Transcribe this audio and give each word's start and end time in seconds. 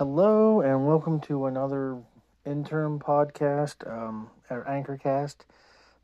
Hello, 0.00 0.62
and 0.62 0.86
welcome 0.86 1.20
to 1.20 1.44
another 1.44 1.98
interim 2.46 2.98
podcast, 2.98 3.86
um, 3.86 4.30
or 4.48 4.64
Anchorcast. 4.64 5.40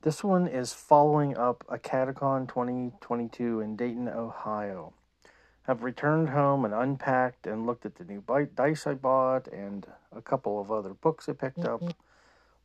This 0.02 0.22
one 0.22 0.46
is 0.46 0.74
following 0.74 1.34
up 1.34 1.64
Acadecon 1.70 2.46
2022 2.46 3.60
in 3.60 3.74
Dayton, 3.74 4.06
Ohio. 4.06 4.92
I've 5.66 5.82
returned 5.82 6.28
home 6.28 6.66
and 6.66 6.74
unpacked 6.74 7.46
and 7.46 7.64
looked 7.64 7.86
at 7.86 7.94
the 7.94 8.04
new 8.04 8.22
dice 8.54 8.86
I 8.86 8.92
bought 8.92 9.48
and 9.48 9.86
a 10.14 10.20
couple 10.20 10.60
of 10.60 10.70
other 10.70 10.92
books 10.92 11.26
I 11.26 11.32
picked 11.32 11.64
up. 11.64 11.82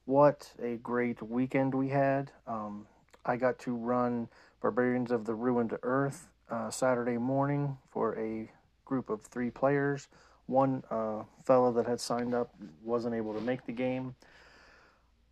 What 0.04 0.52
a 0.62 0.76
great 0.84 1.22
weekend 1.22 1.74
we 1.74 1.88
had. 1.88 2.34
Um, 2.46 2.88
I 3.26 3.38
got 3.38 3.58
to 3.60 3.74
run 3.74 4.28
Barbarians 4.62 5.12
of 5.12 5.24
the 5.24 5.36
Ruined 5.36 5.78
Earth 5.82 6.28
uh, 6.50 6.70
Saturday 6.70 7.18
morning 7.18 7.78
for 7.90 8.20
a 8.20 8.52
group 8.84 9.10
of 9.10 9.22
three 9.22 9.50
players. 9.50 10.10
One 10.52 10.84
uh, 10.92 11.24
fellow 11.46 11.72
that 11.72 11.88
had 11.88 12.02
signed 12.02 12.36
up 12.36 12.54
wasn't 12.84 13.16
able 13.16 13.34
to 13.34 13.40
make 13.40 13.66
the 13.66 13.72
game. 13.72 14.16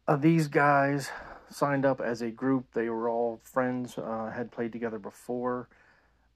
Uh, 0.07 0.15
these 0.15 0.47
guys 0.47 1.09
signed 1.49 1.85
up 1.85 1.99
as 1.99 2.21
a 2.21 2.31
group. 2.31 2.65
They 2.73 2.89
were 2.89 3.09
all 3.09 3.41
friends, 3.43 3.97
uh, 3.97 4.31
had 4.33 4.49
played 4.49 4.71
together 4.71 4.97
before. 4.97 5.67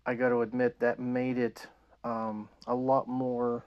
I 0.05 0.15
got 0.15 0.29
to 0.29 0.41
admit 0.41 0.81
that 0.81 0.99
made 0.99 1.37
it 1.37 1.65
um, 2.03 2.49
a 2.67 2.75
lot 2.75 3.07
more 3.07 3.63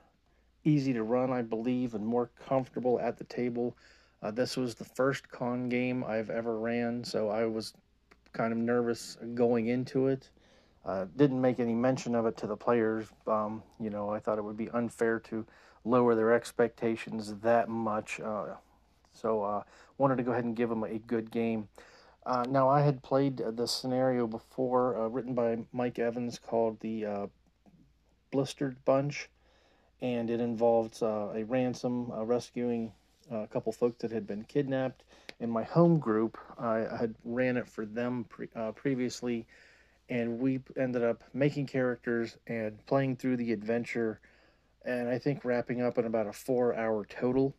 easy 0.64 0.92
to 0.92 1.02
run, 1.02 1.32
I 1.32 1.40
believe, 1.40 1.94
and 1.94 2.06
more 2.06 2.28
comfortable 2.46 3.00
at 3.00 3.16
the 3.16 3.24
table. 3.24 3.74
Uh, 4.22 4.30
this 4.32 4.54
was 4.54 4.74
the 4.74 4.84
first 4.84 5.30
con 5.30 5.70
game 5.70 6.04
I've 6.04 6.28
ever 6.28 6.58
ran, 6.58 7.02
so 7.04 7.30
I 7.30 7.46
was 7.46 7.72
kind 8.34 8.52
of 8.52 8.58
nervous 8.58 9.16
going 9.34 9.68
into 9.68 10.08
it. 10.08 10.28
Uh, 10.86 11.06
didn't 11.16 11.40
make 11.40 11.58
any 11.58 11.74
mention 11.74 12.14
of 12.14 12.26
it 12.26 12.36
to 12.36 12.46
the 12.46 12.56
players. 12.56 13.08
Um, 13.26 13.62
you 13.80 13.90
know, 13.90 14.08
I 14.10 14.20
thought 14.20 14.38
it 14.38 14.44
would 14.44 14.56
be 14.56 14.70
unfair 14.70 15.18
to 15.20 15.44
lower 15.84 16.14
their 16.14 16.32
expectations 16.32 17.34
that 17.42 17.68
much. 17.68 18.20
Uh, 18.20 18.54
so 19.12 19.42
uh, 19.42 19.62
wanted 19.98 20.16
to 20.16 20.22
go 20.22 20.30
ahead 20.30 20.44
and 20.44 20.54
give 20.54 20.68
them 20.68 20.84
a 20.84 20.98
good 20.98 21.30
game. 21.32 21.68
Uh, 22.24 22.44
now 22.48 22.68
I 22.68 22.82
had 22.82 23.02
played 23.02 23.38
the 23.38 23.66
scenario 23.66 24.28
before, 24.28 24.96
uh, 24.96 25.08
written 25.08 25.34
by 25.34 25.58
Mike 25.72 25.98
Evans, 25.98 26.38
called 26.38 26.78
the 26.80 27.04
uh, 27.04 27.26
Blistered 28.30 28.84
Bunch, 28.84 29.28
and 30.00 30.30
it 30.30 30.40
involved 30.40 31.02
uh, 31.02 31.30
a 31.34 31.44
ransom 31.44 32.12
rescuing 32.12 32.92
a 33.30 33.46
couple 33.48 33.72
folks 33.72 33.98
that 34.02 34.12
had 34.12 34.26
been 34.26 34.44
kidnapped. 34.44 35.02
In 35.40 35.50
my 35.50 35.64
home 35.64 35.98
group, 35.98 36.38
I 36.58 36.86
had 36.98 37.14
ran 37.24 37.56
it 37.56 37.68
for 37.68 37.84
them 37.86 38.24
pre- 38.28 38.48
previously 38.74 39.46
and 40.08 40.38
we 40.38 40.60
ended 40.76 41.02
up 41.02 41.24
making 41.34 41.66
characters 41.66 42.36
and 42.46 42.84
playing 42.86 43.16
through 43.16 43.36
the 43.36 43.52
adventure 43.52 44.20
and 44.84 45.08
i 45.08 45.18
think 45.18 45.44
wrapping 45.44 45.82
up 45.82 45.98
in 45.98 46.04
about 46.04 46.26
a 46.26 46.32
four 46.32 46.74
hour 46.74 47.04
total. 47.04 47.54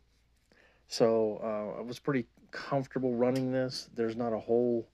So 0.88 1.40
uh, 1.44 1.80
i 1.80 1.82
was 1.82 2.00
pretty 2.00 2.28
comfortable 2.52 3.14
running 3.14 3.52
this. 3.52 3.90
There's 3.94 4.16
not 4.16 4.34
a 4.34 4.40
whole 4.40 4.88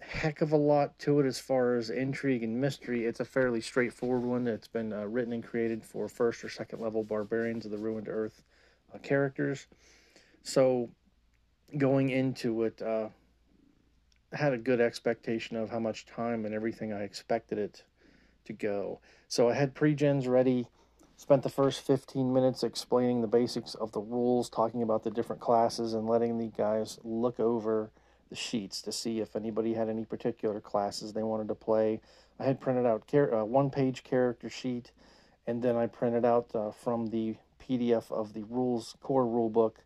heck 0.00 0.40
of 0.40 0.52
a 0.52 0.56
lot 0.56 0.98
to 1.00 1.20
it 1.20 1.26
as 1.26 1.38
far 1.38 1.76
as 1.76 1.90
intrigue 1.90 2.42
and 2.42 2.60
mystery. 2.60 3.04
It's 3.04 3.20
a 3.20 3.24
fairly 3.24 3.60
straightforward 3.60 4.22
one 4.22 4.46
it's 4.46 4.68
been 4.68 4.92
uh, 4.92 5.04
written 5.04 5.32
and 5.32 5.44
created 5.44 5.84
for 5.84 6.08
first 6.08 6.42
or 6.42 6.48
second 6.48 6.80
level 6.80 7.04
barbarians 7.04 7.64
of 7.64 7.70
the 7.70 7.78
ruined 7.78 8.08
earth 8.08 8.42
uh, 8.94 8.98
characters. 8.98 9.66
So 10.42 10.90
going 11.76 12.10
into 12.10 12.64
it 12.64 12.80
uh, 12.80 13.08
had 14.32 14.52
a 14.52 14.58
good 14.58 14.80
expectation 14.80 15.56
of 15.56 15.70
how 15.70 15.80
much 15.80 16.06
time 16.06 16.44
and 16.44 16.54
everything 16.54 16.92
I 16.92 17.02
expected 17.02 17.58
it 17.58 17.84
to 18.44 18.52
go. 18.52 19.00
So 19.28 19.48
I 19.48 19.54
had 19.54 19.74
pre-gens 19.74 20.26
ready, 20.26 20.68
spent 21.16 21.42
the 21.42 21.48
first 21.48 21.80
15 21.80 22.32
minutes 22.32 22.62
explaining 22.62 23.20
the 23.20 23.26
basics 23.26 23.74
of 23.74 23.92
the 23.92 24.00
rules, 24.00 24.48
talking 24.48 24.82
about 24.82 25.04
the 25.04 25.10
different 25.10 25.40
classes 25.40 25.94
and 25.94 26.08
letting 26.08 26.38
the 26.38 26.48
guys 26.48 26.98
look 27.02 27.40
over 27.40 27.90
the 28.28 28.36
sheets 28.36 28.80
to 28.82 28.92
see 28.92 29.20
if 29.20 29.34
anybody 29.34 29.74
had 29.74 29.88
any 29.88 30.04
particular 30.04 30.60
classes 30.60 31.12
they 31.12 31.22
wanted 31.22 31.48
to 31.48 31.54
play. 31.54 32.00
I 32.38 32.44
had 32.44 32.60
printed 32.60 32.86
out 32.86 33.02
a 33.12 33.40
uh, 33.40 33.44
one-page 33.44 34.04
character 34.04 34.48
sheet 34.48 34.92
and 35.46 35.62
then 35.62 35.76
I 35.76 35.86
printed 35.86 36.24
out 36.24 36.48
uh, 36.54 36.70
from 36.70 37.08
the 37.08 37.36
PDF 37.60 38.10
of 38.10 38.32
the 38.32 38.44
rules 38.44 38.96
core 39.00 39.26
rule 39.26 39.50
book 39.50 39.80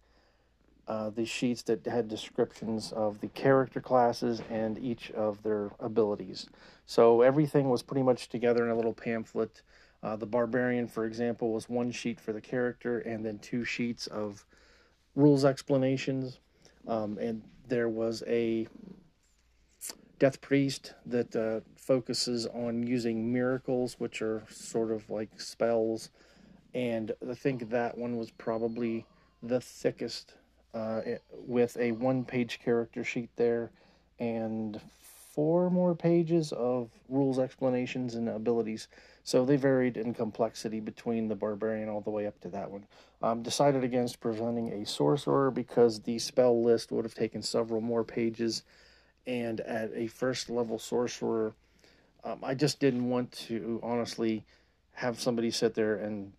uh, 0.87 1.11
the 1.11 1.25
sheets 1.25 1.63
that 1.63 1.87
had 1.87 2.09
descriptions 2.09 2.93
of 2.93 3.21
the 3.21 3.29
character 3.29 3.81
classes 3.81 4.43
and 4.51 4.79
each 4.79 5.11
of 5.13 5.43
their 5.43 5.71
abilities. 5.81 6.47
So 6.87 7.23
everything 7.23 7.71
was 7.71 7.83
pretty 7.83 8.03
much 8.03 8.29
together 8.29 8.65
in 8.65 8.71
a 8.71 8.77
little 8.77 8.93
pamphlet. 8.93 9.63
Uh, 10.03 10.17
the 10.17 10.27
barbarian, 10.27 10.87
for 10.87 11.07
example, 11.07 11.53
was 11.53 11.69
one 11.69 11.91
sheet 11.91 12.21
for 12.21 12.33
the 12.33 12.41
character 12.41 12.99
and 12.99 13.25
then 13.25 13.39
two 13.39 13.65
sheets 13.65 14.07
of 14.09 14.45
rules 15.15 15.45
explanations. 15.45 16.39
Um, 16.87 17.17
and 17.19 17.43
there 17.67 17.89
was 17.89 18.23
a 18.27 18.69
death 20.19 20.43
priest 20.43 20.93
that 21.07 21.35
uh, 21.35 21.61
focuses 21.77 22.47
on 22.47 22.87
using 22.87 23.33
miracles, 23.33 23.97
which 23.99 24.21
are 24.21 24.43
sort 24.51 24.91
of 24.91 25.09
like 25.09 25.41
spells. 25.41 26.11
And 26.75 27.13
I 27.29 27.35
think 27.35 27.71
that 27.71 27.97
one 27.97 28.17
was 28.17 28.31
probably 28.31 29.07
the 29.43 29.61
thickest 29.61 30.35
uh, 30.75 31.01
with 31.47 31.77
a 31.79 31.93
one 31.93 32.25
page 32.25 32.61
character 32.63 33.05
sheet 33.05 33.31
there 33.37 33.71
and 34.19 34.81
four 35.35 35.71
more 35.71 35.95
pages 35.95 36.53
of 36.53 36.91
rules, 37.09 37.39
explanations, 37.39 38.15
and 38.15 38.29
abilities. 38.29 38.89
So 39.25 39.45
they 39.45 39.57
varied 39.57 39.97
in 39.97 40.15
complexity 40.15 40.81
between 40.81 41.29
the 41.29 41.35
barbarian 41.35 41.89
all 41.89 42.01
the 42.01 42.11
way 42.11 42.27
up 42.27 42.41
to 42.43 42.49
that 42.51 42.71
one. 42.71 42.87
Um, 43.23 43.43
decided 43.43 43.83
against 43.83 44.21
presenting 44.21 44.73
a 44.73 44.87
sorcerer 44.87 45.51
because 45.51 46.01
the 46.01 46.19
spell 46.19 46.63
list 46.63 46.93
would 46.93 47.05
have 47.05 47.15
taken 47.15 47.41
several 47.41 47.81
more 47.81 48.05
pages, 48.05 48.63
and 49.27 49.61
at 49.61 49.91
a 49.95 50.09
first 50.09 50.51
level 50.51 50.79
sorcerer, 50.79 51.55
um, 52.23 52.39
I 52.43 52.55
just 52.55 52.81
didn't 52.81 53.09
want 53.09 53.33
to 53.49 53.81
honestly 53.83 54.45
have 54.93 55.19
somebody 55.19 55.51
sit 55.51 55.75
there 55.75 55.97
and 55.97 56.33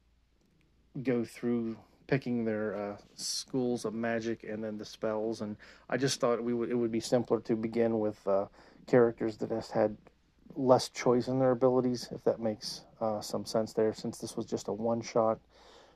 go 1.03 1.25
through 1.25 1.75
picking 2.08 2.46
their 2.46 2.76
uh, 2.76 2.98
schools 3.16 3.86
of 3.86 3.94
magic 3.94 4.44
and 4.44 4.64
then 4.64 4.78
the 4.78 4.86
spells. 4.86 5.42
And 5.42 5.58
I 5.90 5.98
just 5.98 6.20
thought 6.20 6.44
we 6.44 6.54
would 6.54 6.70
it 6.70 6.76
would 6.76 6.92
be 6.92 7.00
simpler 7.00 7.40
to 7.42 7.56
begin 7.56 8.00
with 8.00 8.26
uh, 8.28 8.46
characters 8.88 9.38
that 9.38 9.50
just 9.50 9.72
had 9.72 9.98
less 10.56 10.90
choice 10.90 11.28
in 11.28 11.40
their 11.40 11.52
abilities, 11.52 12.10
if 12.12 12.24
that 12.24 12.40
makes 12.40 12.82
uh, 13.02 13.20
some 13.22 13.46
sense 13.46 13.74
there, 13.74 13.94
since 13.94 14.18
this 14.18 14.38
was 14.38 14.46
just 14.46 14.68
a 14.68 14.74
one 14.74 15.02
shot. 15.02 15.40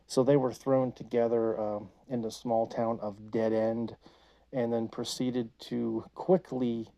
So 0.07 0.23
they 0.23 0.37
were 0.37 0.51
thrown 0.51 0.91
together 0.91 1.59
um, 1.59 1.89
in 2.09 2.21
the 2.21 2.31
small 2.31 2.67
town 2.67 2.99
of 3.01 3.31
Dead 3.31 3.53
End 3.53 3.95
and 4.51 4.73
then 4.73 4.87
proceeded 4.87 5.51
to 5.59 6.05
quickly 6.15 6.89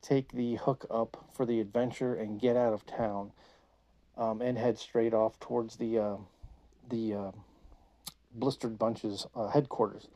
take 0.00 0.32
the 0.32 0.56
hook 0.56 0.86
up 0.90 1.28
for 1.32 1.44
the 1.44 1.60
adventure 1.60 2.14
and 2.14 2.40
get 2.40 2.56
out 2.56 2.72
of 2.72 2.86
town 2.86 3.32
um, 4.16 4.40
and 4.40 4.56
head 4.58 4.78
straight 4.78 5.14
off 5.14 5.40
towards 5.40 5.76
the 5.76 5.98
uh, 5.98 6.16
the 6.88 7.14
uh, 7.14 7.30
Blistered 8.34 8.78
Bunches 8.78 9.26
uh, 9.34 9.48
headquarters. 9.48 10.08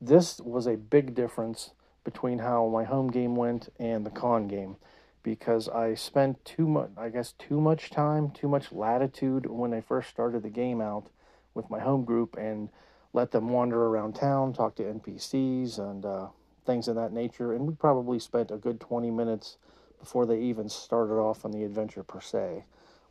This 0.00 0.40
was 0.40 0.66
a 0.66 0.76
big 0.76 1.14
difference 1.14 1.70
between 2.04 2.38
how 2.38 2.68
my 2.68 2.84
home 2.84 3.10
game 3.10 3.36
went 3.36 3.68
and 3.78 4.06
the 4.06 4.10
con 4.10 4.48
game 4.48 4.76
because 5.22 5.68
I 5.68 5.94
spent 5.94 6.44
too 6.44 6.68
much, 6.68 6.90
I 6.96 7.08
guess, 7.08 7.32
too 7.32 7.60
much 7.60 7.90
time, 7.90 8.30
too 8.30 8.46
much 8.46 8.70
latitude 8.70 9.46
when 9.46 9.74
I 9.74 9.80
first 9.80 10.08
started 10.08 10.44
the 10.44 10.50
game 10.50 10.80
out 10.80 11.08
with 11.52 11.68
my 11.68 11.80
home 11.80 12.04
group 12.04 12.36
and 12.36 12.68
let 13.12 13.32
them 13.32 13.48
wander 13.48 13.86
around 13.86 14.14
town, 14.14 14.52
talk 14.52 14.76
to 14.76 14.84
NPCs 14.84 15.78
and 15.78 16.04
uh, 16.04 16.28
things 16.64 16.86
of 16.86 16.94
that 16.94 17.12
nature. 17.12 17.54
And 17.54 17.66
we 17.66 17.74
probably 17.74 18.20
spent 18.20 18.52
a 18.52 18.56
good 18.56 18.78
20 18.78 19.10
minutes 19.10 19.56
before 19.98 20.26
they 20.26 20.38
even 20.38 20.68
started 20.68 21.14
off 21.14 21.44
on 21.44 21.50
the 21.50 21.64
adventure 21.64 22.04
per 22.04 22.20
se. 22.20 22.64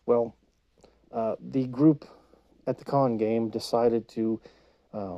Well, 0.06 0.36
uh, 1.12 1.36
the 1.40 1.66
group 1.66 2.06
at 2.68 2.78
the 2.78 2.86
con 2.86 3.18
game 3.18 3.50
decided 3.50 4.08
to, 4.10 4.42
uh, 4.94 5.18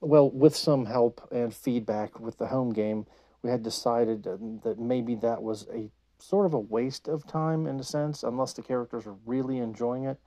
well, 0.00 0.30
with 0.30 0.56
some 0.56 0.86
help 0.86 1.26
and 1.30 1.54
feedback 1.54 2.18
with 2.18 2.38
the 2.38 2.46
home 2.46 2.72
game, 2.72 3.06
we 3.42 3.50
had 3.50 3.62
decided 3.62 4.24
that 4.24 4.78
maybe 4.78 5.14
that 5.16 5.42
was 5.42 5.66
a 5.72 5.90
sort 6.18 6.46
of 6.46 6.52
a 6.52 6.58
waste 6.58 7.08
of 7.08 7.26
time 7.26 7.66
in 7.66 7.80
a 7.80 7.82
sense, 7.82 8.22
unless 8.22 8.52
the 8.52 8.62
characters 8.62 9.06
are 9.06 9.16
really 9.24 9.58
enjoying 9.58 10.04
it. 10.04 10.18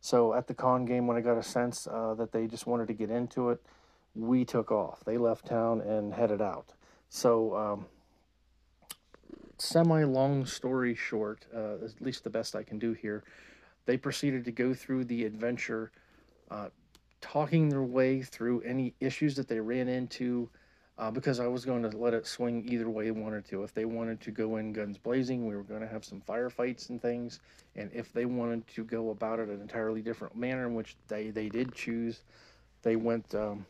So 0.00 0.34
at 0.34 0.46
the 0.46 0.54
con 0.54 0.84
game, 0.84 1.06
when 1.06 1.16
I 1.16 1.20
got 1.20 1.38
a 1.38 1.42
sense 1.42 1.86
uh, 1.86 2.14
that 2.14 2.32
they 2.32 2.46
just 2.46 2.66
wanted 2.66 2.88
to 2.88 2.94
get 2.94 3.10
into 3.10 3.50
it, 3.50 3.62
we 4.14 4.44
took 4.44 4.70
off. 4.70 5.02
They 5.04 5.18
left 5.18 5.46
town 5.46 5.80
and 5.80 6.12
headed 6.12 6.40
out. 6.40 6.72
So, 7.08 7.56
um, 7.56 7.86
semi 9.58 10.04
long 10.04 10.46
story 10.46 10.94
short, 10.94 11.46
uh, 11.54 11.84
at 11.84 12.00
least 12.00 12.24
the 12.24 12.30
best 12.30 12.54
I 12.54 12.62
can 12.62 12.78
do 12.78 12.92
here, 12.92 13.24
they 13.86 13.96
proceeded 13.96 14.44
to 14.44 14.52
go 14.52 14.74
through 14.74 15.04
the 15.04 15.24
adventure, 15.24 15.92
uh, 16.50 16.68
talking 17.20 17.68
their 17.68 17.82
way 17.82 18.22
through 18.22 18.60
any 18.62 18.94
issues 19.00 19.36
that 19.36 19.48
they 19.48 19.60
ran 19.60 19.88
into, 19.88 20.48
uh, 20.96 21.10
because 21.10 21.40
I 21.40 21.46
was 21.46 21.64
going 21.64 21.82
to 21.82 21.96
let 21.96 22.14
it 22.14 22.26
swing 22.26 22.64
either 22.68 22.88
way 22.88 23.06
they 23.06 23.10
wanted 23.10 23.44
to. 23.46 23.62
If 23.64 23.74
they 23.74 23.84
wanted 23.84 24.20
to 24.22 24.30
go 24.30 24.56
in 24.56 24.72
guns 24.72 24.96
blazing, 24.96 25.46
we 25.46 25.56
were 25.56 25.64
going 25.64 25.80
to 25.80 25.88
have 25.88 26.04
some 26.04 26.20
firefights 26.20 26.90
and 26.90 27.02
things. 27.02 27.40
And 27.74 27.90
if 27.92 28.12
they 28.12 28.26
wanted 28.26 28.66
to 28.68 28.84
go 28.84 29.10
about 29.10 29.40
it 29.40 29.48
an 29.48 29.60
entirely 29.60 30.02
different 30.02 30.36
manner, 30.36 30.66
in 30.66 30.74
which 30.74 30.96
they, 31.08 31.30
they 31.30 31.48
did 31.48 31.74
choose, 31.74 32.22
they 32.82 32.96
went 32.96 33.34
um, 33.34 33.66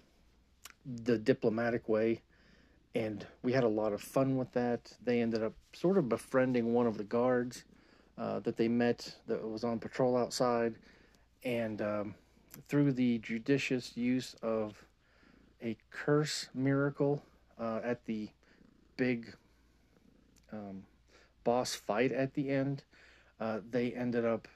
the 0.84 1.16
diplomatic 1.16 1.88
way. 1.88 2.20
And 2.94 3.26
we 3.42 3.52
had 3.52 3.64
a 3.64 3.68
lot 3.68 3.92
of 3.92 4.00
fun 4.02 4.36
with 4.36 4.52
that. 4.52 4.92
They 5.02 5.20
ended 5.20 5.42
up 5.42 5.54
sort 5.72 5.98
of 5.98 6.08
befriending 6.08 6.74
one 6.74 6.86
of 6.86 6.98
the 6.98 7.04
guards 7.04 7.64
uh, 8.18 8.40
that 8.40 8.56
they 8.56 8.68
met 8.68 9.14
that 9.26 9.46
was 9.46 9.64
on 9.64 9.78
patrol 9.78 10.16
outside. 10.16 10.74
And 11.44 11.82
um, 11.82 12.14
through 12.68 12.92
the 12.92 13.18
judicious 13.18 13.96
use 13.96 14.34
of 14.42 14.84
a 15.62 15.76
curse 15.90 16.48
miracle 16.54 17.22
uh, 17.58 17.80
at 17.82 18.04
the 18.06 18.28
big 18.96 19.34
um, 20.52 20.84
boss 21.42 21.74
fight 21.74 22.12
at 22.12 22.34
the 22.34 22.50
end. 22.50 22.82
Uh, 23.40 23.60
they 23.70 23.92
ended 23.92 24.24
up 24.24 24.48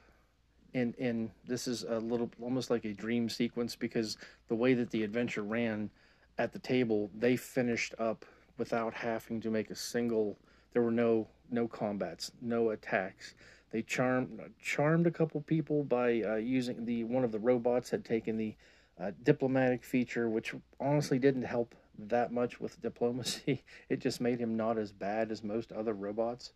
in 0.75 0.95
in 0.99 1.31
this 1.47 1.67
is 1.67 1.83
a 1.85 1.99
little 1.99 2.31
almost 2.41 2.71
like 2.71 2.85
a 2.85 2.93
dream 2.93 3.29
sequence 3.29 3.75
because 3.75 4.17
the 4.49 4.55
way 4.55 4.75
that 4.75 4.91
the 4.91 5.03
adventure 5.03 5.43
ran 5.43 5.91
at 6.39 6.53
the 6.53 6.59
table, 6.59 7.11
they 7.19 7.37
finished 7.37 7.95
up 7.99 8.25
without 8.59 8.95
having 8.95 9.41
to 9.41 9.51
make 9.51 9.71
a 9.71 9.75
single. 9.75 10.37
There 10.73 10.83
were 10.83 10.91
no 10.91 11.27
no 11.51 11.69
combats, 11.69 12.33
no 12.41 12.71
attacks. 12.71 13.35
They 13.71 13.83
charmed 13.83 14.41
charmed 14.61 15.07
a 15.07 15.11
couple 15.11 15.41
people 15.43 15.85
by 15.85 16.23
uh, 16.23 16.37
using 16.37 16.85
the 16.85 17.05
one 17.05 17.25
of 17.25 17.33
the 17.33 17.39
robots 17.39 17.91
had 17.91 18.05
taken 18.05 18.37
the 18.37 18.55
uh, 19.01 19.13
diplomatic 19.23 19.85
feature, 19.85 20.29
which 20.29 20.55
honestly 20.81 21.19
didn't 21.19 21.43
help 21.43 21.75
that 21.99 22.33
much 22.33 22.61
with 22.61 22.81
diplomacy. 22.83 23.63
It 23.89 24.01
just 24.01 24.21
made 24.21 24.41
him 24.41 24.57
not 24.57 24.79
as 24.79 24.93
bad 24.93 25.31
as 25.31 25.43
most 25.43 25.73
other 25.73 25.95
robots. 25.95 26.53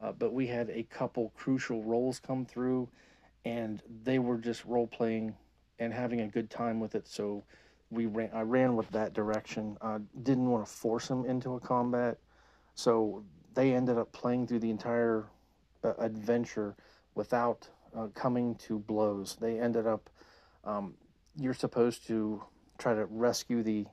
Uh, 0.00 0.12
but 0.12 0.32
we 0.32 0.46
had 0.46 0.70
a 0.70 0.82
couple 0.84 1.30
crucial 1.36 1.82
roles 1.82 2.18
come 2.18 2.46
through, 2.46 2.88
and 3.44 3.82
they 4.02 4.18
were 4.18 4.38
just 4.38 4.64
role 4.64 4.86
playing 4.86 5.34
and 5.78 5.92
having 5.92 6.22
a 6.22 6.26
good 6.26 6.48
time 6.48 6.80
with 6.80 6.94
it. 6.94 7.06
So 7.06 7.42
we 7.90 8.06
ran. 8.06 8.30
I 8.32 8.42
ran 8.42 8.76
with 8.76 8.90
that 8.90 9.12
direction. 9.12 9.76
Uh, 9.80 9.98
didn't 10.22 10.48
want 10.48 10.64
to 10.64 10.70
force 10.70 11.08
him 11.08 11.24
into 11.26 11.54
a 11.54 11.60
combat, 11.60 12.18
so 12.74 13.22
they 13.54 13.74
ended 13.74 13.98
up 13.98 14.12
playing 14.12 14.46
through 14.46 14.60
the 14.60 14.70
entire 14.70 15.26
uh, 15.84 15.94
adventure 15.98 16.76
without 17.14 17.68
uh, 17.96 18.06
coming 18.14 18.54
to 18.56 18.78
blows. 18.78 19.36
They 19.40 19.58
ended 19.58 19.86
up 19.86 20.10
um, 20.64 20.94
you're 21.36 21.54
supposed 21.54 22.06
to 22.08 22.42
try 22.78 22.94
to 22.94 23.06
rescue 23.06 23.62
the 23.62 23.86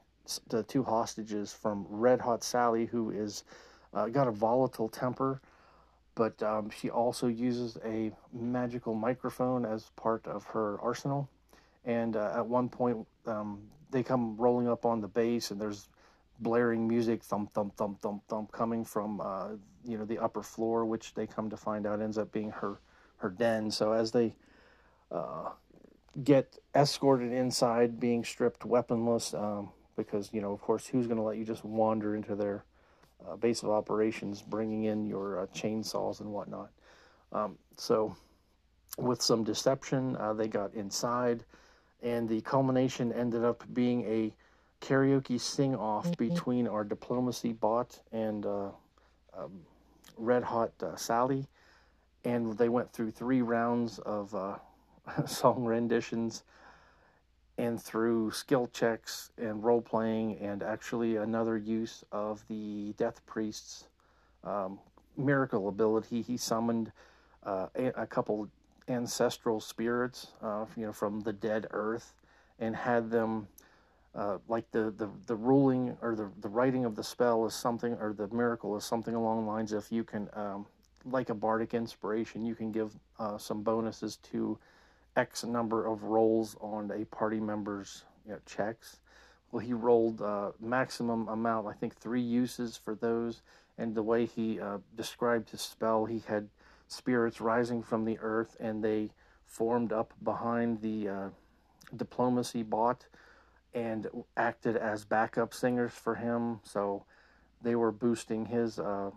the 0.50 0.63
two 0.63 0.83
hostages 0.83 1.54
from 1.54 1.86
Red 1.89 2.19
Hot 2.19 2.44
Sally, 2.44 2.86
who 2.86 3.12
is 3.12 3.45
uh, 3.94 4.07
got 4.07 4.27
a 4.27 4.31
volatile 4.31 4.89
temper, 4.89 5.42
but 6.15 6.42
um, 6.44 6.69
she 6.69 6.89
also 6.89 7.27
uses 7.27 7.77
a 7.86 8.12
magical 8.33 8.94
microphone 8.94 9.65
as 9.65 9.89
part 9.95 10.27
of 10.27 10.44
her 10.44 10.80
arsenal. 10.81 11.30
And 11.86 12.18
uh, 12.18 12.33
at 12.36 12.45
one 12.45 12.68
point, 12.68 13.07
um, 13.25 13.62
they 13.89 14.03
come 14.03 14.36
rolling 14.36 14.68
up 14.68 14.86
on 14.86 15.00
the 15.00 15.07
base, 15.07 15.51
and 15.51 15.62
there's 15.62 15.88
blaring 16.39 16.88
music, 16.88 17.24
thump, 17.24 17.54
thump, 17.54 17.75
thump, 17.75 18.01
thump, 18.01 18.24
thump, 18.28 18.51
coming 18.51 18.86
from 18.86 19.22
uh, 19.22 19.50
you 19.86 19.98
know 19.98 20.06
the 20.06 20.19
upper 20.19 20.44
floor, 20.44 20.86
which 20.86 21.13
they 21.13 21.28
come 21.28 21.50
to 21.50 21.57
find 21.57 21.86
out 21.86 22.01
ends 22.01 22.18
up 22.18 22.31
being 22.31 22.51
her 22.51 22.80
her 23.18 23.30
den. 23.30 23.72
So 23.72 23.92
as 23.92 24.12
they 24.12 24.36
uh, 25.12 25.50
get 26.24 26.57
escorted 26.75 27.31
inside, 27.31 28.00
being 28.00 28.24
stripped 28.24 28.66
weaponless, 28.66 29.34
um, 29.34 29.69
because, 29.95 30.31
you 30.34 30.42
know, 30.42 30.54
of 30.54 30.62
course, 30.62 30.88
who's 30.88 31.07
going 31.07 31.18
to 31.18 31.24
let 31.24 31.38
you 31.38 31.45
just 31.45 31.66
wander 31.66 32.16
into 32.16 32.36
their 32.36 32.63
uh, 33.28 33.36
base 33.36 33.63
of 33.63 33.69
operations, 33.69 34.42
bringing 34.42 34.84
in 34.84 35.06
your 35.06 35.42
uh, 35.42 35.45
chainsaws 35.48 36.22
and 36.22 36.31
whatnot. 36.31 36.69
Um, 37.31 37.57
so, 37.75 38.16
with 38.98 39.22
some 39.22 39.44
deception, 39.44 40.16
uh, 40.18 40.34
they 40.34 40.48
got 40.48 40.74
inside, 40.74 41.44
and 42.01 42.30
the 42.30 42.42
culmination 42.42 43.12
ended 43.12 43.44
up 43.44 43.63
being 43.74 44.04
a 44.04 44.34
karaoke 44.81 45.39
sing 45.39 45.75
off 45.75 46.06
mm-hmm. 46.12 46.33
between 46.33 46.68
our 46.68 46.83
diplomacy 46.83 47.53
bot 47.53 48.00
and 48.12 48.45
uh, 48.45 48.69
um, 49.38 49.62
Red 50.18 50.44
Hot 50.44 50.71
uh, 50.81 50.95
Sally. 50.95 51.47
And 52.25 52.57
they 52.57 52.69
went 52.69 52.91
through 52.91 53.12
three 53.12 53.41
rounds 53.41 54.00
of 54.00 54.33
uh, 54.35 54.57
song 55.25 55.63
renditions 55.63 56.44
and 57.57 57.81
through 57.81 58.31
skill 58.31 58.68
checks 58.71 59.31
and 59.38 59.63
role 59.63 59.81
playing 59.81 60.38
and 60.38 60.62
actually 60.62 61.15
another 61.15 61.57
use 61.57 62.03
of 62.12 62.44
the 62.47 62.94
death 62.97 63.25
priest's 63.25 63.85
um, 64.44 64.79
miracle 65.18 65.68
ability 65.68 66.21
he 66.21 66.38
summoned 66.38 66.91
uh, 67.44 67.68
a, 67.75 67.88
a, 68.01 68.06
couple 68.06 68.47
ancestral 68.88 69.59
spirits 69.59 70.33
uh, 70.44 70.65
you 70.75 70.85
know 70.85 70.94
from 70.94 71.21
the 71.21 71.33
dead 71.33 71.65
earth 71.71 72.13
and 72.59 72.75
had 72.75 73.09
them 73.09 73.47
uh, 74.17 74.37
like 74.47 74.69
the, 74.71 74.91
the, 74.97 75.09
the 75.27 75.35
ruling 75.35 75.95
or 76.01 76.15
the, 76.15 76.29
the 76.41 76.49
writing 76.49 76.83
of 76.83 76.95
the 76.95 77.03
spell 77.03 77.45
is 77.45 77.53
something 77.53 77.93
or 77.93 78.13
the 78.13 78.27
miracle 78.29 78.75
is 78.75 78.83
something 78.83 79.15
along 79.15 79.45
the 79.45 79.51
lines 79.51 79.71
if 79.71 79.91
you 79.91 80.03
can 80.03 80.27
um, 80.33 80.65
like 81.05 81.29
a 81.29 81.35
bardic 81.35 81.73
inspiration 81.73 82.45
you 82.45 82.55
can 82.55 82.71
give 82.71 82.93
uh, 83.19 83.37
some 83.37 83.61
bonuses 83.61 84.17
to 84.17 84.57
X 85.17 85.43
number 85.43 85.87
of 85.87 86.03
rolls 86.03 86.55
on 86.61 86.91
a 86.91 87.03
party 87.05 87.39
member's 87.39 88.05
you 88.25 88.33
know, 88.33 88.39
checks. 88.45 88.99
Well, 89.51 89.65
he 89.65 89.73
rolled 89.73 90.21
uh, 90.21 90.51
maximum 90.59 91.27
amount, 91.27 91.67
I 91.67 91.73
think 91.73 91.95
three 91.95 92.21
uses 92.21 92.77
for 92.77 92.95
those. 92.95 93.41
And 93.79 93.95
the 93.95 94.03
way 94.03 94.25
he 94.25 94.59
uh, 94.59 94.77
described 94.95 95.49
his 95.49 95.61
spell, 95.61 96.05
he 96.05 96.23
had 96.27 96.49
spirits 96.87 97.41
rising 97.41 97.81
from 97.81 98.05
the 98.05 98.17
earth 98.21 98.55
and 98.59 98.83
they 98.83 99.09
formed 99.45 99.91
up 99.91 100.13
behind 100.23 100.81
the 100.81 101.09
uh, 101.09 101.29
diplomacy 101.95 102.63
bot 102.63 103.05
and 103.73 104.07
acted 104.35 104.75
as 104.75 105.05
backup 105.05 105.53
singers 105.53 105.93
for 105.93 106.15
him. 106.15 106.59
So 106.63 107.05
they 107.61 107.75
were 107.75 107.91
boosting 107.91 108.45
his 108.45 108.79
uh, 108.79 109.11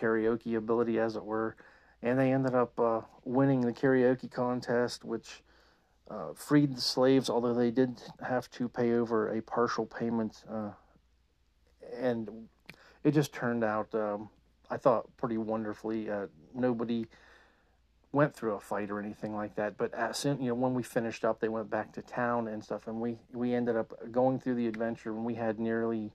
karaoke 0.00 0.56
ability, 0.56 0.98
as 0.98 1.16
it 1.16 1.24
were. 1.24 1.56
And 2.02 2.18
they 2.18 2.32
ended 2.32 2.54
up 2.54 2.78
uh, 2.78 3.00
winning 3.24 3.62
the 3.62 3.72
karaoke 3.72 4.30
contest, 4.30 5.04
which 5.04 5.42
uh, 6.10 6.32
freed 6.34 6.76
the 6.76 6.80
slaves, 6.80 7.28
although 7.28 7.54
they 7.54 7.70
did 7.70 8.00
have 8.26 8.50
to 8.52 8.68
pay 8.68 8.92
over 8.92 9.28
a 9.28 9.42
partial 9.42 9.86
payment. 9.86 10.44
Uh, 10.50 10.70
and 11.94 12.48
it 13.02 13.12
just 13.12 13.32
turned 13.32 13.64
out, 13.64 13.94
um, 13.94 14.28
I 14.70 14.76
thought, 14.76 15.08
pretty 15.16 15.38
wonderfully. 15.38 16.10
Uh, 16.10 16.26
nobody 16.54 17.06
went 18.16 18.34
through 18.34 18.54
a 18.54 18.60
fight 18.60 18.90
or 18.90 18.98
anything 18.98 19.36
like 19.36 19.54
that. 19.56 19.76
But 19.76 19.92
as 19.92 20.16
soon, 20.16 20.40
you 20.40 20.48
know, 20.48 20.54
when 20.54 20.72
we 20.72 20.82
finished 20.82 21.22
up, 21.22 21.38
they 21.38 21.50
went 21.50 21.68
back 21.68 21.92
to 21.92 22.02
town 22.02 22.48
and 22.48 22.64
stuff, 22.64 22.88
and 22.88 22.98
we 22.98 23.18
we 23.32 23.54
ended 23.54 23.76
up 23.76 23.92
going 24.10 24.40
through 24.40 24.54
the 24.54 24.66
adventure, 24.66 25.10
and 25.10 25.24
we 25.24 25.34
had 25.34 25.60
nearly. 25.60 26.12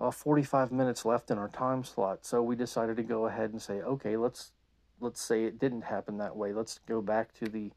Uh, 0.00 0.12
45 0.12 0.70
minutes 0.70 1.04
left 1.04 1.28
in 1.28 1.38
our 1.38 1.48
time 1.48 1.82
slot, 1.82 2.24
so 2.24 2.40
we 2.40 2.54
decided 2.54 2.96
to 2.96 3.02
go 3.02 3.26
ahead 3.26 3.50
and 3.50 3.60
say, 3.60 3.80
okay, 3.80 4.16
let's 4.16 4.52
let's 5.00 5.20
say 5.20 5.42
it 5.42 5.58
didn't 5.58 5.82
happen 5.82 6.18
that 6.18 6.36
way. 6.36 6.52
Let's 6.52 6.78
go 6.86 7.02
back 7.02 7.34
to 7.40 7.46
the 7.46 7.72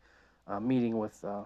uh, 0.45 0.59
meeting 0.59 0.99
with 0.99 1.25
uh, 1.25 1.45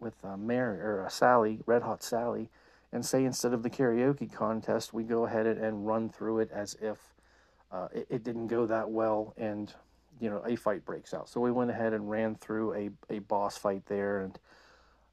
with 0.00 0.22
uh, 0.22 0.36
Mary 0.36 0.80
or 0.80 1.06
uh, 1.06 1.08
Sally, 1.08 1.60
Red 1.64 1.80
Hot 1.80 2.02
Sally, 2.02 2.50
and 2.92 3.06
say 3.06 3.24
instead 3.24 3.54
of 3.54 3.62
the 3.62 3.70
karaoke 3.70 4.30
contest, 4.30 4.92
we 4.92 5.02
go 5.02 5.24
ahead 5.24 5.46
and 5.46 5.86
run 5.86 6.10
through 6.10 6.40
it 6.40 6.50
as 6.52 6.76
if 6.82 6.98
uh, 7.72 7.88
it, 7.92 8.06
it, 8.10 8.22
didn't 8.22 8.48
go 8.48 8.66
that 8.66 8.90
well, 8.90 9.34
and 9.36 9.74
you 10.20 10.30
know 10.30 10.42
a 10.46 10.56
fight 10.56 10.84
breaks 10.84 11.14
out. 11.14 11.28
So 11.28 11.40
we 11.40 11.52
went 11.52 11.70
ahead 11.70 11.92
and 11.92 12.10
ran 12.10 12.34
through 12.36 12.74
a 12.74 12.90
a 13.14 13.18
boss 13.20 13.56
fight 13.56 13.86
there 13.86 14.20
and 14.20 14.38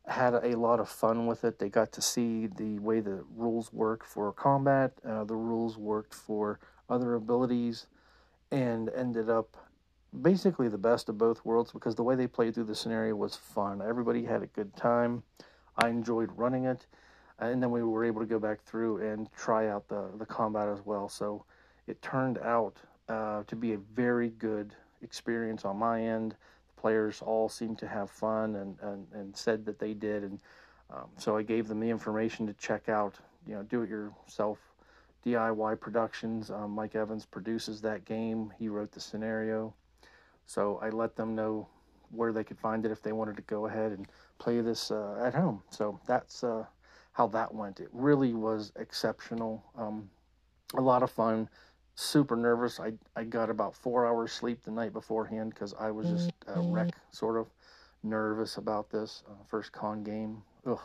had 0.08 0.34
a 0.34 0.58
lot 0.58 0.80
of 0.80 0.90
fun 0.90 1.28
with 1.28 1.44
it. 1.44 1.60
They 1.60 1.70
got 1.70 1.92
to 1.94 2.02
see 2.02 2.48
the 2.48 2.80
way 2.80 3.00
the 3.02 3.24
rules 3.36 3.72
work 3.72 4.06
for 4.06 4.32
combat, 4.34 4.94
uh, 5.08 5.24
the 5.24 5.36
rules 5.36 5.78
worked 5.78 6.14
for 6.14 6.60
other 6.90 7.16
abilities, 7.16 7.88
and 8.52 8.90
ended 8.90 9.30
up 9.30 9.58
basically 10.22 10.68
the 10.68 10.78
best 10.78 11.08
of 11.08 11.18
both 11.18 11.46
worlds 11.46 11.72
because 11.72 11.96
the 11.96 12.04
way 12.04 12.16
they 12.16 12.28
played 12.28 12.54
through 12.54 12.66
the 12.66 12.76
scenario 12.76 13.16
was 13.16 13.36
fun. 13.36 13.82
Everybody 13.82 14.26
had 14.26 14.44
a 14.44 14.48
good 14.48 14.76
time. 14.76 15.24
I 15.78 15.90
enjoyed 15.90 16.30
running 16.36 16.66
it. 16.66 16.86
And 17.40 17.64
then 17.64 17.72
we 17.72 17.82
were 17.82 18.04
able 18.04 18.22
to 18.22 18.28
go 18.28 18.38
back 18.38 18.62
through 18.64 18.98
and 18.98 19.32
try 19.34 19.70
out 19.70 19.88
the, 19.88 20.10
the 20.18 20.26
combat 20.26 20.68
as 20.68 20.86
well. 20.86 21.10
So 21.10 21.46
it 21.88 22.02
turned 22.02 22.38
out 22.40 22.78
uh, 23.10 23.44
to 23.48 23.56
be 23.56 23.74
a 23.74 23.78
very 23.78 24.30
good 24.30 24.76
experience 25.02 25.66
on 25.66 25.78
my 25.78 26.02
end. 26.02 26.36
The 26.76 26.82
players 26.82 27.22
all 27.22 27.50
seemed 27.50 27.78
to 27.80 27.88
have 27.88 28.10
fun 28.10 28.56
and, 28.56 28.78
and, 28.82 29.08
and 29.14 29.36
said 29.36 29.66
that 29.66 29.80
they 29.80 29.94
did. 29.94 30.24
And 30.24 30.40
um, 30.94 31.08
so 31.18 31.38
I 31.38 31.44
gave 31.44 31.68
them 31.68 31.80
the 31.80 31.90
information 31.90 32.48
to 32.48 32.54
check 32.54 32.90
out, 32.90 33.16
you 33.48 33.56
know, 33.56 33.64
do 33.64 33.82
it 33.82 33.90
yourself 33.90 34.60
DIY 35.26 35.80
Productions. 35.80 36.50
Um, 36.50 36.72
Mike 36.72 36.96
Evans 36.96 37.26
produces 37.26 37.82
that 37.82 38.06
game. 38.06 38.52
He 38.58 38.70
wrote 38.70 38.92
the 38.92 39.00
scenario. 39.00 39.74
So 40.46 40.80
I 40.82 40.90
let 40.90 41.16
them 41.16 41.36
know 41.36 41.68
where 42.10 42.34
they 42.34 42.44
could 42.44 42.60
find 42.60 42.86
it 42.86 42.92
if 42.92 43.02
they 43.02 43.14
wanted 43.14 43.38
to 43.38 43.42
go 43.44 43.68
ahead 43.68 43.92
and 43.92 44.08
play 44.38 44.60
this 44.62 44.92
uh, 44.92 45.22
at 45.24 45.34
home. 45.34 45.62
So 45.70 46.00
that's 46.06 46.44
uh, 46.44 46.66
how 47.14 47.28
that 47.28 47.54
went. 47.54 47.80
It 47.80 47.90
really 47.94 48.34
was 48.34 48.72
exceptional. 48.76 49.64
Um, 49.78 50.10
a 50.76 50.82
lot 50.82 51.04
of 51.04 51.12
fun. 51.12 51.48
Super 51.96 52.36
nervous. 52.36 52.80
I 52.80 52.94
I 53.16 53.24
got 53.24 53.50
about 53.50 53.76
four 53.76 54.08
hours 54.08 54.32
sleep 54.32 54.64
the 54.64 54.72
night 54.72 54.94
beforehand 54.94 55.54
because 55.54 55.74
I 55.80 55.92
was 55.92 56.10
just 56.10 56.32
a 56.48 56.54
mm-hmm. 56.54 56.72
wreck, 56.72 56.92
sort 57.12 57.38
of 57.38 57.48
nervous 58.04 58.58
about 58.58 58.90
this 58.90 59.24
uh, 59.30 59.44
first 59.48 59.72
con 59.72 60.04
game. 60.04 60.42
Ugh. 60.66 60.80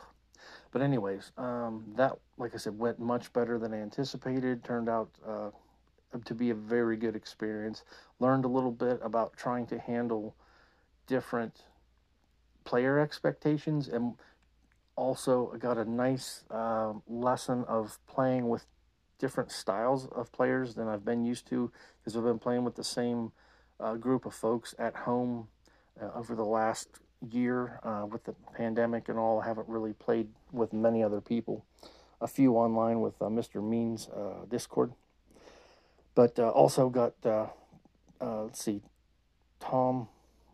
But 0.71 0.83
anyways, 0.83 1.33
um, 1.39 1.85
that 1.97 2.19
like 2.39 2.55
I 2.55 2.59
said 2.59 2.79
went 2.79 2.99
much 2.99 3.33
better 3.33 3.59
than 3.59 3.73
I 3.73 3.79
anticipated. 3.79 4.63
Turned 4.65 4.89
out 4.89 5.09
uh, 5.27 5.51
to 6.25 6.35
be 6.35 6.51
a 6.51 6.55
very 6.55 6.97
good 6.97 7.17
experience. 7.17 7.85
Learned 8.21 8.45
a 8.45 8.49
little 8.49 8.71
bit 8.71 9.01
about 9.03 9.37
trying 9.37 9.67
to 9.69 9.79
handle 9.79 10.35
different 11.07 11.63
player 12.65 12.99
expectations 12.99 13.89
and 13.89 14.15
also 14.97 15.55
got 15.59 15.79
a 15.79 15.85
nice 15.85 16.45
uh, 16.51 16.93
lesson 17.07 17.65
of 17.69 17.99
playing 18.07 18.49
with 18.49 18.67
different 19.19 19.51
styles 19.51 20.07
of 20.07 20.33
players 20.33 20.75
than 20.75 20.89
I've 20.89 21.05
been 21.05 21.25
used 21.25 21.47
to 21.49 21.71
because 21.99 22.17
I've 22.17 22.25
been 22.25 22.39
playing 22.39 22.65
with 22.65 22.77
the 22.77 22.85
same 22.85 23.33
uh, 23.81 23.95
group 23.95 24.27
of 24.27 24.35
folks 24.35 24.75
at 24.79 24.95
home 24.95 25.49
uh, 26.01 26.11
over 26.15 26.35
the 26.35 26.45
last 26.45 26.89
year 27.31 27.81
uh, 27.83 28.07
with 28.11 28.25
the 28.25 28.35
pandemic 28.55 29.09
and 29.09 29.19
all. 29.19 29.41
I 29.41 29.47
haven't 29.47 29.69
really 29.69 29.93
played 29.93 30.29
with 30.53 30.73
many 30.73 31.03
other 31.03 31.21
people. 31.21 31.65
A 32.21 32.27
few 32.27 32.55
online 32.55 33.01
with 33.01 33.21
uh, 33.21 33.27
Mr. 33.27 33.63
Means 33.63 34.09
uh, 34.09 34.45
Discord, 34.49 34.93
but 36.15 36.39
uh, 36.39 36.49
also 36.49 36.89
got 36.89 37.13
let's 38.21 38.63
see, 38.63 38.81
Tom, 39.61 40.09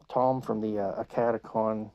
Tom 0.09 0.43
from 0.43 0.61
the 0.61 0.73
Acadecon 0.99 1.91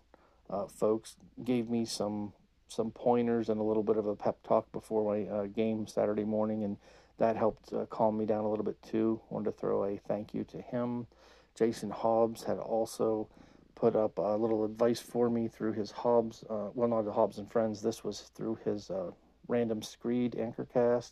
folks 0.70 1.18
gave 1.44 1.70
me 1.70 1.84
some 1.84 2.32
some 2.68 2.92
pointers 2.92 3.50
and 3.50 3.60
a 3.60 3.64
little 3.64 3.84
bit 3.84 3.98
of 3.98 4.08
a 4.08 4.16
pep 4.16 4.38
talk 4.44 4.72
before 4.72 5.14
my 5.14 5.32
uh, 5.32 5.46
game 5.46 5.88
Saturday 5.88 6.24
morning, 6.26 6.64
and 6.64 6.78
that 7.18 7.36
helped 7.36 7.74
uh, 7.74 7.86
calm 7.86 8.18
me 8.18 8.26
down 8.26 8.44
a 8.44 8.50
little 8.50 8.66
bit 8.66 8.82
too. 8.84 9.20
Wanted 9.30 9.52
to 9.52 9.58
throw 9.58 9.86
a 9.86 9.98
thank 9.98 10.34
you 10.34 10.44
to 10.46 10.62
him. 10.62 11.08
Jason 11.56 11.90
Hobbs 11.90 12.44
had 12.44 12.58
also 12.58 13.28
put 13.74 13.96
up 13.96 14.18
a 14.18 14.36
little 14.36 14.66
advice 14.66 15.00
for 15.00 15.30
me 15.30 15.48
through 15.48 15.74
his 15.74 15.92
Hobbs, 15.92 16.44
uh, 16.50 16.70
well, 16.74 16.88
not 16.88 17.06
the 17.06 17.12
Hobbs 17.12 17.38
and 17.38 17.52
Friends. 17.52 17.82
This 17.82 18.04
was 18.04 18.32
through 18.36 18.60
his 18.66 18.90
uh, 18.90 19.12
Random 19.48 19.82
Screed 19.82 20.34
Anchorcast. 20.34 21.12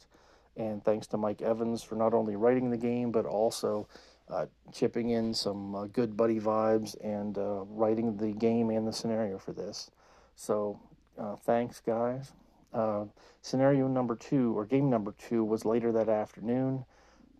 And 0.57 0.83
thanks 0.83 1.05
to 1.07 1.17
Mike 1.17 1.41
Evans 1.41 1.83
for 1.83 1.95
not 1.95 2.13
only 2.13 2.35
writing 2.35 2.69
the 2.69 2.77
game, 2.77 3.11
but 3.11 3.25
also 3.25 3.87
uh, 4.29 4.45
chipping 4.71 5.09
in 5.09 5.33
some 5.33 5.75
uh, 5.75 5.85
good 5.85 6.15
buddy 6.15 6.39
vibes 6.39 6.95
and 7.03 7.37
writing 7.69 8.17
the 8.17 8.31
game 8.31 8.69
and 8.69 8.87
the 8.87 8.93
scenario 8.93 9.37
for 9.37 9.51
this. 9.51 9.91
So 10.35 10.79
uh, 11.17 11.35
thanks, 11.35 11.79
guys. 11.79 12.33
Uh, 12.73 13.05
scenario 13.41 13.87
number 13.87 14.15
two, 14.15 14.57
or 14.57 14.65
game 14.65 14.89
number 14.89 15.13
two, 15.17 15.43
was 15.43 15.65
later 15.65 15.91
that 15.91 16.09
afternoon. 16.09 16.85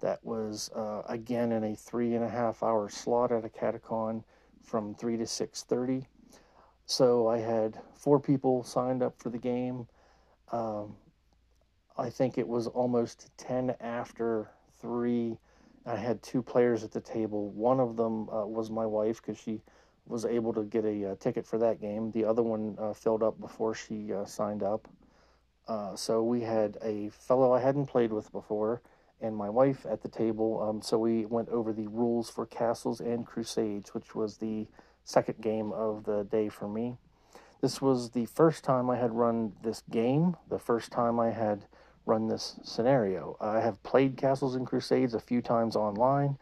That 0.01 0.23
was 0.23 0.69
uh, 0.75 1.01
again 1.07 1.51
in 1.51 1.63
a 1.63 1.75
three 1.75 2.15
and 2.15 2.23
a 2.23 2.29
half 2.29 2.63
hour 2.63 2.89
slot 2.89 3.31
at 3.31 3.43
Acadecon 3.43 4.23
from 4.61 4.95
three 4.95 5.17
to 5.17 5.25
six 5.25 5.63
thirty. 5.63 6.07
So 6.85 7.27
I 7.27 7.39
had 7.39 7.79
four 7.95 8.19
people 8.19 8.63
signed 8.63 9.01
up 9.01 9.17
for 9.17 9.29
the 9.29 9.37
game. 9.37 9.87
Um, 10.51 10.95
I 11.97 12.09
think 12.09 12.37
it 12.37 12.47
was 12.47 12.67
almost 12.67 13.31
ten 13.37 13.75
after 13.79 14.51
three. 14.79 15.37
I 15.85 15.95
had 15.95 16.21
two 16.21 16.41
players 16.41 16.83
at 16.83 16.91
the 16.91 17.01
table. 17.01 17.49
One 17.51 17.79
of 17.79 17.95
them 17.95 18.29
uh, 18.29 18.45
was 18.45 18.69
my 18.69 18.85
wife 18.85 19.21
because 19.21 19.37
she 19.37 19.61
was 20.07 20.25
able 20.25 20.53
to 20.53 20.63
get 20.63 20.85
a 20.85 21.11
uh, 21.11 21.15
ticket 21.15 21.45
for 21.45 21.57
that 21.57 21.81
game. 21.81 22.11
The 22.11 22.25
other 22.25 22.43
one 22.43 22.77
uh, 22.79 22.93
filled 22.93 23.23
up 23.23 23.39
before 23.39 23.73
she 23.73 24.13
uh, 24.13 24.25
signed 24.25 24.63
up. 24.63 24.87
Uh, 25.67 25.95
so 25.95 26.23
we 26.23 26.41
had 26.41 26.77
a 26.83 27.09
fellow 27.09 27.51
I 27.53 27.59
hadn't 27.59 27.87
played 27.87 28.11
with 28.11 28.31
before 28.31 28.81
and 29.21 29.35
my 29.35 29.49
wife 29.49 29.85
at 29.89 30.01
the 30.01 30.09
table. 30.09 30.61
Um, 30.61 30.81
so 30.81 30.97
we 30.99 31.25
went 31.25 31.49
over 31.49 31.73
the 31.73 31.87
rules 31.87 32.29
for 32.29 32.45
Castles 32.45 32.99
and 32.99 33.25
Crusades, 33.25 33.93
which 33.93 34.13
was 34.13 34.37
the 34.37 34.67
second 35.03 35.41
game 35.41 35.71
of 35.71 36.03
the 36.03 36.23
day 36.23 36.49
for 36.49 36.67
me. 36.67 36.97
This 37.61 37.81
was 37.81 38.11
the 38.11 38.25
first 38.25 38.63
time 38.63 38.89
I 38.89 38.97
had 38.97 39.13
run 39.13 39.53
this 39.63 39.81
game, 39.89 40.35
the 40.49 40.59
first 40.59 40.91
time 40.91 41.19
I 41.19 41.31
had 41.31 41.65
run 42.05 42.27
this 42.27 42.59
scenario. 42.63 43.37
I 43.39 43.61
have 43.61 43.81
played 43.81 44.17
Castles 44.17 44.55
and 44.55 44.67
Crusades 44.67 45.13
a 45.13 45.19
few 45.19 45.41
times 45.41 45.75
online. 45.75 46.37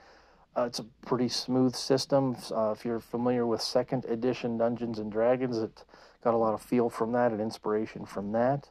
Uh, 0.56 0.66
it's 0.66 0.80
a 0.80 0.86
pretty 1.06 1.28
smooth 1.28 1.76
system. 1.76 2.36
Uh, 2.52 2.72
if 2.72 2.86
you're 2.86 3.00
familiar 3.00 3.46
with 3.46 3.62
second 3.62 4.06
edition 4.06 4.58
Dungeons 4.58 5.00
and 5.00 5.12
Dragons, 5.12 5.58
it 5.58 5.84
got 6.24 6.34
a 6.34 6.38
lot 6.38 6.54
of 6.54 6.62
feel 6.62 6.90
from 6.90 7.12
that 7.14 7.32
and 7.32 7.42
inspiration 7.42 8.06
from 8.06 8.32
that. 8.34 8.70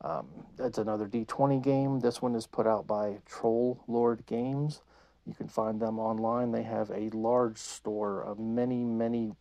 Um, 0.00 0.26
it's 0.58 0.78
another 0.78 1.06
D20 1.06 1.62
game. 1.62 2.00
This 2.00 2.20
one 2.20 2.34
is 2.34 2.46
put 2.46 2.66
out 2.66 2.86
by 2.86 3.18
Troll 3.26 3.82
Lord 3.86 4.24
Games. 4.26 4.82
You 5.26 5.34
can 5.34 5.46
find 5.46 5.80
them 5.80 5.98
online. 6.00 6.50
They 6.50 6.62
have 6.62 6.90
a 6.90 7.10
large 7.10 7.58
store 7.58 8.22
of 8.22 8.40
many, 8.40 8.82
many 8.82 9.36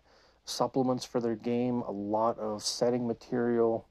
supplements 0.46 1.05
for 1.05 1.19
their 1.19 1.36
game, 1.36 1.81
a 1.88 1.91
lot 1.91 2.38
of 2.38 2.62
setting 2.62 3.08
material. 3.08 3.88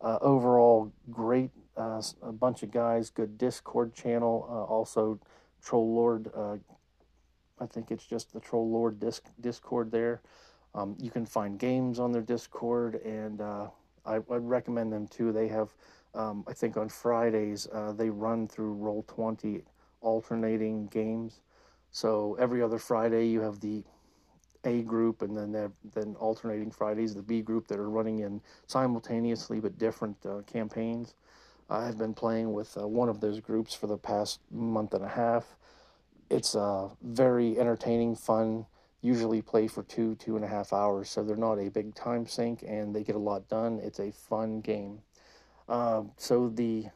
Uh, 0.00 0.18
overall, 0.20 0.92
great 1.10 1.50
uh, 1.76 2.00
a 2.22 2.32
bunch 2.32 2.62
of 2.62 2.70
guys, 2.70 3.10
good 3.10 3.36
Discord 3.36 3.94
channel. 3.94 4.46
Uh, 4.48 4.72
also, 4.72 5.18
Troll 5.62 5.94
Lord 5.94 6.30
uh, 6.34 6.56
I 7.60 7.66
think 7.66 7.90
it's 7.90 8.04
just 8.04 8.32
the 8.32 8.40
Troll 8.40 8.68
Lord 8.70 8.98
disc, 8.98 9.24
Discord 9.40 9.90
there. 9.90 10.20
Um, 10.74 10.96
you 10.98 11.10
can 11.10 11.24
find 11.24 11.58
games 11.58 12.00
on 12.00 12.10
their 12.10 12.22
Discord, 12.22 12.96
and 12.96 13.40
uh, 13.40 13.68
I, 14.04 14.18
would 14.18 14.44
recommend 14.44 14.92
them 14.92 15.06
too. 15.06 15.30
They 15.32 15.46
have, 15.48 15.72
um, 16.14 16.44
I 16.48 16.52
think 16.52 16.76
on 16.76 16.88
Fridays, 16.88 17.68
uh, 17.72 17.92
they 17.92 18.10
run 18.10 18.48
through 18.48 18.76
Roll20 18.76 19.62
alternating 20.00 20.88
games. 20.88 21.40
So 21.92 22.36
every 22.40 22.60
other 22.60 22.78
Friday, 22.78 23.28
you 23.28 23.40
have 23.40 23.60
the 23.60 23.84
A 24.64 24.82
group, 24.82 25.22
and 25.22 25.36
then 25.36 25.72
then 25.94 26.16
alternating 26.18 26.72
Fridays, 26.72 27.14
the 27.14 27.22
B 27.22 27.40
group 27.40 27.68
that 27.68 27.78
are 27.78 27.88
running 27.88 28.18
in 28.18 28.40
simultaneously 28.66 29.60
but 29.60 29.78
different 29.78 30.16
uh, 30.26 30.40
campaigns. 30.40 31.14
I've 31.70 31.96
been 31.96 32.14
playing 32.14 32.52
with 32.52 32.76
uh, 32.76 32.86
one 32.86 33.08
of 33.08 33.20
those 33.20 33.38
groups 33.38 33.74
for 33.74 33.86
the 33.86 33.96
past 33.96 34.40
month 34.50 34.92
and 34.92 35.04
a 35.04 35.08
half 35.08 35.56
it's 36.34 36.56
uh, 36.56 36.88
very 37.02 37.58
entertaining, 37.58 38.16
fun. 38.16 38.66
Usually 39.02 39.40
play 39.40 39.68
for 39.68 39.84
two, 39.84 40.16
two 40.16 40.34
and 40.34 40.44
a 40.44 40.48
half 40.48 40.72
hours, 40.72 41.08
so 41.08 41.22
they're 41.22 41.36
not 41.36 41.58
a 41.58 41.68
big 41.68 41.94
time 41.94 42.26
sink 42.26 42.64
and 42.66 42.94
they 42.94 43.04
get 43.04 43.14
a 43.14 43.18
lot 43.18 43.48
done. 43.48 43.78
It's 43.82 44.00
a 44.00 44.10
fun 44.10 44.60
game. 44.60 44.98
Uh, 45.68 46.02
so 46.16 46.48
the 46.48 46.86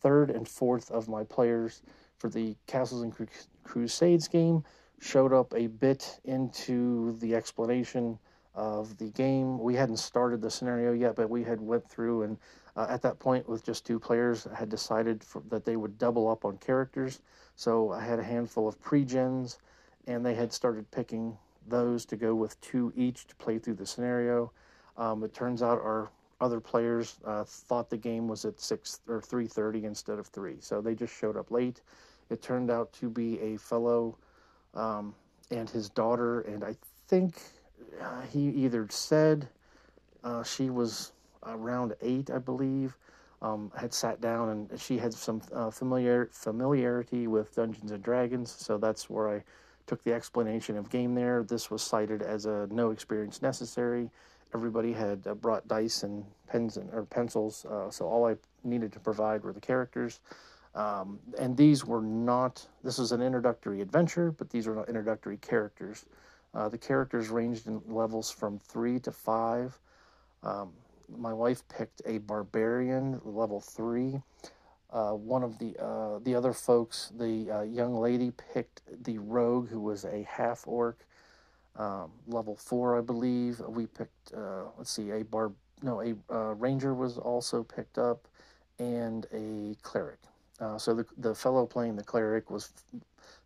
third 0.00 0.30
and 0.30 0.48
fourth 0.48 0.90
of 0.90 1.08
my 1.08 1.22
players 1.22 1.82
for 2.18 2.28
the 2.28 2.56
Castles 2.66 3.02
and 3.02 3.14
Crusades 3.62 4.26
game 4.26 4.64
showed 5.00 5.32
up 5.32 5.54
a 5.54 5.68
bit 5.68 6.18
into 6.24 7.16
the 7.20 7.34
explanation 7.36 8.18
of 8.54 8.96
the 8.98 9.10
game. 9.10 9.58
We 9.58 9.76
hadn't 9.76 9.98
started 9.98 10.42
the 10.42 10.50
scenario 10.50 10.92
yet, 10.92 11.14
but 11.14 11.30
we 11.30 11.44
had 11.44 11.60
went 11.60 11.88
through 11.88 12.22
and 12.22 12.38
uh, 12.78 12.86
at 12.88 13.02
that 13.02 13.18
point 13.18 13.48
with 13.48 13.64
just 13.64 13.84
two 13.84 13.98
players 13.98 14.46
had 14.54 14.68
decided 14.68 15.24
for, 15.24 15.42
that 15.50 15.64
they 15.64 15.74
would 15.74 15.98
double 15.98 16.28
up 16.28 16.44
on 16.44 16.56
characters. 16.58 17.20
So 17.56 17.90
I 17.90 18.00
had 18.04 18.20
a 18.20 18.22
handful 18.22 18.68
of 18.68 18.80
pre-gens 18.80 19.58
and 20.06 20.24
they 20.24 20.34
had 20.34 20.52
started 20.52 20.88
picking 20.92 21.36
those 21.66 22.06
to 22.06 22.16
go 22.16 22.36
with 22.36 22.58
two 22.60 22.92
each 22.94 23.26
to 23.26 23.34
play 23.34 23.58
through 23.58 23.74
the 23.74 23.84
scenario. 23.84 24.52
Um, 24.96 25.24
it 25.24 25.34
turns 25.34 25.60
out 25.60 25.78
our 25.78 26.08
other 26.40 26.60
players 26.60 27.16
uh, 27.24 27.42
thought 27.42 27.90
the 27.90 27.96
game 27.96 28.28
was 28.28 28.44
at 28.44 28.60
six 28.60 29.00
or 29.08 29.20
three 29.20 29.48
thirty 29.48 29.84
instead 29.84 30.20
of 30.20 30.28
three, 30.28 30.56
so 30.60 30.80
they 30.80 30.94
just 30.94 31.12
showed 31.12 31.36
up 31.36 31.50
late. 31.50 31.82
It 32.30 32.42
turned 32.42 32.70
out 32.70 32.92
to 32.94 33.10
be 33.10 33.40
a 33.40 33.58
fellow 33.58 34.16
um, 34.74 35.14
and 35.50 35.68
his 35.68 35.88
daughter, 35.90 36.42
and 36.42 36.62
I 36.62 36.76
think 37.08 37.42
uh, 38.00 38.22
he 38.22 38.50
either 38.50 38.86
said 38.88 39.48
uh, 40.22 40.44
she 40.44 40.70
was 40.70 41.12
around 41.44 41.94
eight, 42.00 42.30
I 42.30 42.38
believe, 42.38 42.96
um, 43.40 43.70
had 43.76 43.94
sat 43.94 44.20
down 44.20 44.48
and 44.48 44.80
she 44.80 44.98
had 44.98 45.14
some 45.14 45.40
uh, 45.52 45.70
familiar 45.70 46.28
familiarity 46.32 47.26
with 47.26 47.54
Dungeons 47.54 47.92
and 47.92 48.02
Dragons, 48.02 48.50
so 48.50 48.78
that's 48.78 49.08
where 49.08 49.28
I 49.28 49.44
took 49.86 50.02
the 50.04 50.12
explanation 50.12 50.76
of 50.76 50.90
game 50.90 51.14
there. 51.14 51.42
This 51.42 51.70
was 51.70 51.82
cited 51.82 52.22
as 52.22 52.46
a 52.46 52.68
no 52.70 52.90
experience 52.90 53.40
necessary. 53.40 54.10
Everybody 54.54 54.92
had 54.92 55.26
uh, 55.26 55.34
brought 55.34 55.66
dice 55.68 56.02
and 56.02 56.24
pens 56.46 56.76
and 56.76 56.92
or 56.92 57.04
pencils, 57.04 57.64
uh, 57.66 57.90
so 57.90 58.06
all 58.06 58.26
I 58.26 58.36
needed 58.64 58.92
to 58.92 59.00
provide 59.00 59.42
were 59.44 59.52
the 59.52 59.60
characters. 59.60 60.20
Um, 60.74 61.18
and 61.38 61.56
these 61.56 61.84
were 61.84 62.02
not. 62.02 62.66
This 62.84 62.98
was 62.98 63.12
an 63.12 63.22
introductory 63.22 63.80
adventure, 63.80 64.30
but 64.30 64.50
these 64.50 64.66
were 64.66 64.74
not 64.74 64.88
introductory 64.88 65.38
characters. 65.38 66.06
Uh, 66.54 66.68
the 66.68 66.78
characters 66.78 67.28
ranged 67.28 67.66
in 67.66 67.80
levels 67.88 68.30
from 68.30 68.58
three 68.58 68.98
to 69.00 69.12
five. 69.12 69.78
Um, 70.42 70.72
my 71.16 71.32
wife 71.32 71.62
picked 71.68 72.02
a 72.04 72.18
barbarian 72.18 73.20
level 73.24 73.60
three. 73.60 74.20
Uh, 74.90 75.12
one 75.12 75.42
of 75.42 75.58
the 75.58 75.76
uh, 75.82 76.18
the 76.22 76.34
other 76.34 76.52
folks, 76.52 77.12
the 77.18 77.50
uh, 77.50 77.62
young 77.62 77.94
lady 77.94 78.32
picked 78.52 78.80
the 79.04 79.18
rogue, 79.18 79.68
who 79.68 79.80
was 79.80 80.04
a 80.04 80.22
half 80.28 80.66
orc, 80.66 80.98
um, 81.76 82.10
level 82.26 82.56
four, 82.56 82.98
I 82.98 83.02
believe. 83.02 83.60
We 83.60 83.86
picked, 83.86 84.32
uh, 84.34 84.64
let's 84.78 84.90
see, 84.90 85.10
a 85.10 85.24
bar 85.24 85.52
no, 85.82 86.00
a 86.00 86.14
uh, 86.34 86.54
ranger 86.54 86.94
was 86.94 87.18
also 87.18 87.62
picked 87.62 87.98
up, 87.98 88.26
and 88.78 89.26
a 89.32 89.76
cleric. 89.82 90.18
Uh, 90.60 90.78
so 90.78 90.94
the 90.94 91.06
the 91.18 91.34
fellow 91.34 91.66
playing 91.66 91.96
the 91.96 92.02
cleric 92.02 92.50
was 92.50 92.72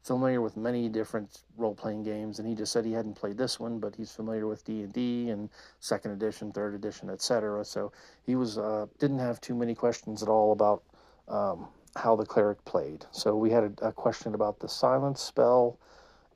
familiar 0.02 0.40
with 0.40 0.56
many 0.56 0.88
different 0.88 1.42
role 1.56 1.74
playing 1.74 2.02
games, 2.02 2.38
and 2.38 2.48
he 2.48 2.54
just 2.54 2.72
said 2.72 2.84
he 2.84 2.92
hadn't 2.92 3.14
played 3.14 3.36
this 3.38 3.60
one, 3.60 3.78
but 3.78 3.94
he's 3.94 4.10
familiar 4.10 4.46
with 4.46 4.64
D 4.64 4.82
and 4.82 4.92
D 4.92 5.30
and 5.30 5.48
second 5.80 6.12
edition, 6.12 6.52
third 6.52 6.74
edition, 6.74 7.10
etc. 7.10 7.64
So 7.64 7.92
he 8.24 8.34
was 8.34 8.58
uh, 8.58 8.86
didn't 8.98 9.20
have 9.20 9.40
too 9.40 9.54
many 9.54 9.74
questions 9.74 10.22
at 10.22 10.28
all 10.28 10.52
about 10.52 10.82
um, 11.28 11.68
how 11.96 12.16
the 12.16 12.24
cleric 12.24 12.64
played. 12.64 13.04
So 13.12 13.36
we 13.36 13.50
had 13.50 13.64
a, 13.64 13.88
a 13.88 13.92
question 13.92 14.34
about 14.34 14.58
the 14.58 14.68
silence 14.68 15.20
spell, 15.20 15.78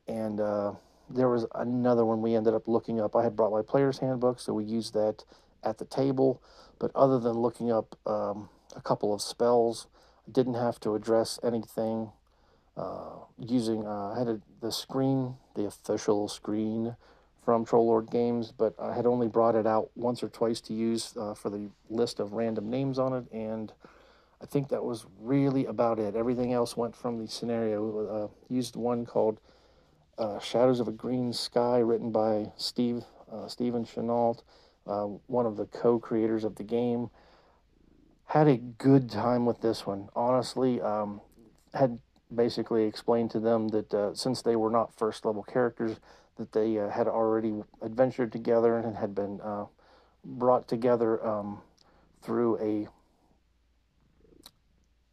and 0.06 0.40
uh, 0.40 0.72
there 1.10 1.28
was 1.28 1.46
another 1.54 2.04
one 2.04 2.22
we 2.22 2.34
ended 2.34 2.54
up 2.54 2.68
looking 2.68 3.00
up. 3.00 3.16
I 3.16 3.22
had 3.22 3.34
brought 3.34 3.52
my 3.52 3.62
player's 3.62 3.98
handbook, 3.98 4.38
so 4.38 4.52
we 4.52 4.64
used 4.64 4.94
that 4.94 5.24
at 5.64 5.78
the 5.78 5.84
table. 5.84 6.42
But 6.78 6.90
other 6.94 7.18
than 7.18 7.32
looking 7.32 7.72
up 7.72 7.96
um, 8.06 8.48
a 8.76 8.80
couple 8.80 9.14
of 9.14 9.22
spells, 9.22 9.86
didn't 10.30 10.54
have 10.54 10.80
to 10.80 10.94
address 10.94 11.38
anything 11.42 12.10
uh, 12.76 13.16
using. 13.38 13.86
Uh, 13.86 14.12
I 14.14 14.18
had 14.18 14.28
a, 14.28 14.40
the 14.60 14.72
screen, 14.72 15.36
the 15.54 15.64
official 15.64 16.28
screen 16.28 16.96
from 17.44 17.64
Troll 17.64 17.86
Lord 17.86 18.10
Games, 18.10 18.52
but 18.56 18.74
I 18.78 18.94
had 18.94 19.06
only 19.06 19.28
brought 19.28 19.54
it 19.54 19.66
out 19.66 19.90
once 19.94 20.22
or 20.22 20.28
twice 20.28 20.60
to 20.62 20.74
use 20.74 21.14
uh, 21.16 21.34
for 21.34 21.48
the 21.48 21.70
list 21.88 22.18
of 22.18 22.32
random 22.32 22.68
names 22.68 22.98
on 22.98 23.12
it, 23.12 23.24
and 23.32 23.72
I 24.42 24.46
think 24.46 24.68
that 24.68 24.84
was 24.84 25.06
really 25.20 25.64
about 25.64 25.98
it. 25.98 26.16
Everything 26.16 26.52
else 26.52 26.76
went 26.76 26.94
from 26.94 27.18
the 27.18 27.28
scenario. 27.28 28.06
Uh, 28.06 28.52
used 28.52 28.76
one 28.76 29.06
called 29.06 29.40
uh, 30.18 30.38
Shadows 30.40 30.80
of 30.80 30.88
a 30.88 30.92
Green 30.92 31.32
Sky, 31.32 31.78
written 31.78 32.10
by 32.10 32.52
Steve 32.56 33.04
uh, 33.32 33.48
Stephen 33.48 33.84
Chenault, 33.84 34.42
one 34.84 35.46
of 35.46 35.56
the 35.56 35.66
co-creators 35.66 36.44
of 36.44 36.56
the 36.56 36.62
game. 36.62 37.10
Had 38.26 38.48
a 38.48 38.56
good 38.56 39.08
time 39.08 39.46
with 39.46 39.60
this 39.60 39.86
one. 39.86 40.08
Honestly, 40.16 40.80
um, 40.80 41.20
had 41.74 41.98
basically 42.34 42.84
explained 42.84 43.30
to 43.30 43.40
them 43.40 43.68
that 43.68 43.94
uh, 43.94 44.14
since 44.14 44.42
they 44.42 44.56
were 44.56 44.70
not 44.70 44.94
first 44.96 45.24
level 45.24 45.44
characters, 45.44 45.98
that 46.36 46.52
they 46.52 46.78
uh, 46.78 46.90
had 46.90 47.06
already 47.06 47.62
adventured 47.80 48.32
together 48.32 48.76
and 48.76 48.96
had 48.96 49.14
been 49.14 49.40
uh, 49.40 49.66
brought 50.24 50.66
together 50.68 51.24
um, 51.26 51.60
through 52.20 52.58
a 52.58 52.88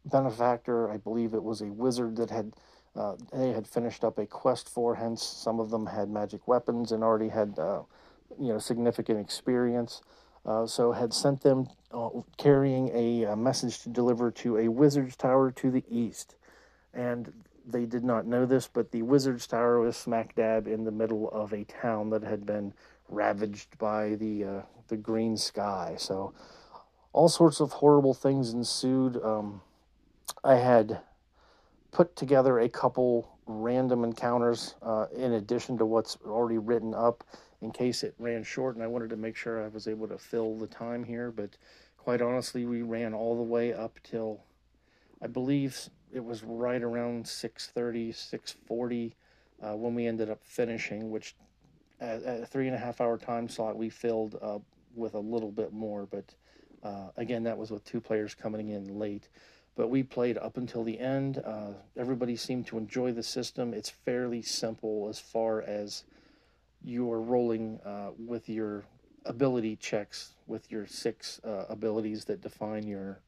benefactor. 0.04 0.90
I 0.90 0.96
believe 0.96 1.34
it 1.34 1.42
was 1.42 1.60
a 1.60 1.66
wizard 1.66 2.16
that 2.16 2.30
had 2.30 2.52
uh, 2.96 3.16
they 3.32 3.52
had 3.52 3.66
finished 3.66 4.04
up 4.04 4.18
a 4.18 4.26
quest 4.26 4.68
for. 4.68 4.96
Hence, 4.96 5.22
some 5.22 5.60
of 5.60 5.70
them 5.70 5.86
had 5.86 6.08
magic 6.10 6.46
weapons 6.46 6.92
and 6.92 7.02
already 7.02 7.28
had 7.28 7.58
uh, 7.58 7.82
you 8.40 8.48
know 8.48 8.58
significant 8.58 9.20
experience. 9.20 10.02
Uh, 10.44 10.66
so 10.66 10.92
had 10.92 11.14
sent 11.14 11.40
them 11.40 11.68
uh, 11.94 12.10
carrying 12.36 12.90
a, 12.92 13.24
a, 13.24 13.36
message 13.36 13.80
to 13.80 13.88
deliver 13.88 14.30
to 14.30 14.58
a 14.58 14.68
wizard's 14.68 15.16
tower 15.16 15.50
to 15.52 15.70
the 15.70 15.84
east, 15.88 16.34
and 16.92 17.32
they 17.66 17.86
did 17.86 18.04
not 18.04 18.26
know 18.26 18.44
this, 18.44 18.66
but 18.66 18.90
the 18.90 19.02
wizard's 19.02 19.46
tower 19.46 19.80
was 19.80 19.96
smack 19.96 20.34
dab 20.34 20.66
in 20.66 20.84
the 20.84 20.90
middle 20.90 21.30
of 21.30 21.52
a 21.52 21.64
town 21.64 22.10
that 22.10 22.22
had 22.22 22.44
been 22.44 22.74
ravaged 23.08 23.78
by 23.78 24.16
the 24.16 24.44
uh, 24.44 24.62
the 24.88 24.96
green 24.96 25.36
sky. 25.36 25.94
So 25.98 26.34
all 27.12 27.28
sorts 27.28 27.60
of 27.60 27.72
horrible 27.72 28.12
things 28.12 28.52
ensued. 28.52 29.22
Um, 29.22 29.62
I 30.42 30.56
had 30.56 31.00
put 31.92 32.16
together 32.16 32.58
a 32.58 32.68
couple 32.68 33.38
random 33.46 34.04
encounters 34.04 34.74
uh, 34.82 35.06
in 35.16 35.32
addition 35.32 35.78
to 35.78 35.86
what's 35.86 36.18
already 36.26 36.58
written 36.58 36.94
up 36.94 37.24
in 37.64 37.72
case 37.72 38.02
it 38.02 38.14
ran 38.18 38.44
short, 38.44 38.76
and 38.76 38.84
I 38.84 38.86
wanted 38.86 39.10
to 39.10 39.16
make 39.16 39.36
sure 39.36 39.64
I 39.64 39.68
was 39.68 39.88
able 39.88 40.06
to 40.08 40.18
fill 40.18 40.56
the 40.56 40.66
time 40.66 41.02
here. 41.02 41.30
But 41.30 41.56
quite 41.96 42.22
honestly, 42.22 42.66
we 42.66 42.82
ran 42.82 43.14
all 43.14 43.36
the 43.36 43.42
way 43.42 43.72
up 43.72 43.98
till 44.04 44.44
I 45.22 45.26
believe 45.26 45.88
it 46.12 46.24
was 46.24 46.42
right 46.44 46.82
around 46.82 47.24
6:30, 47.24 48.10
6:40 48.10 49.12
uh, 49.62 49.76
when 49.76 49.94
we 49.94 50.06
ended 50.06 50.30
up 50.30 50.40
finishing, 50.44 51.10
which 51.10 51.34
at, 52.00 52.22
at, 52.22 52.42
a 52.42 52.46
three 52.46 52.66
and 52.66 52.76
a 52.76 52.78
half 52.78 53.00
hour 53.00 53.16
time 53.16 53.48
slot 53.48 53.76
we 53.76 53.88
filled 53.88 54.36
up 54.42 54.62
with 54.94 55.14
a 55.14 55.20
little 55.20 55.50
bit 55.50 55.72
more. 55.72 56.06
But 56.06 56.34
uh, 56.82 57.08
again, 57.16 57.42
that 57.44 57.56
was 57.56 57.70
with 57.70 57.84
two 57.84 58.00
players 58.00 58.34
coming 58.34 58.68
in 58.68 58.98
late 58.98 59.28
but 59.76 59.88
we 59.88 60.02
played 60.02 60.38
up 60.38 60.56
until 60.56 60.84
the 60.84 60.98
end. 60.98 61.42
Uh, 61.44 61.72
everybody 61.96 62.36
seemed 62.36 62.66
to 62.68 62.78
enjoy 62.78 63.12
the 63.12 63.22
system. 63.22 63.74
It's 63.74 63.90
fairly 63.90 64.42
simple 64.42 65.08
as 65.08 65.18
far 65.18 65.62
as 65.62 66.04
you 66.84 67.10
are 67.10 67.20
rolling 67.20 67.80
uh, 67.84 68.10
with 68.18 68.48
your 68.48 68.84
ability 69.24 69.76
checks 69.76 70.34
with 70.46 70.70
your 70.70 70.86
six 70.86 71.40
uh, 71.44 71.64
abilities 71.68 72.24
that 72.26 72.42
define 72.42 72.86
your 72.86 73.20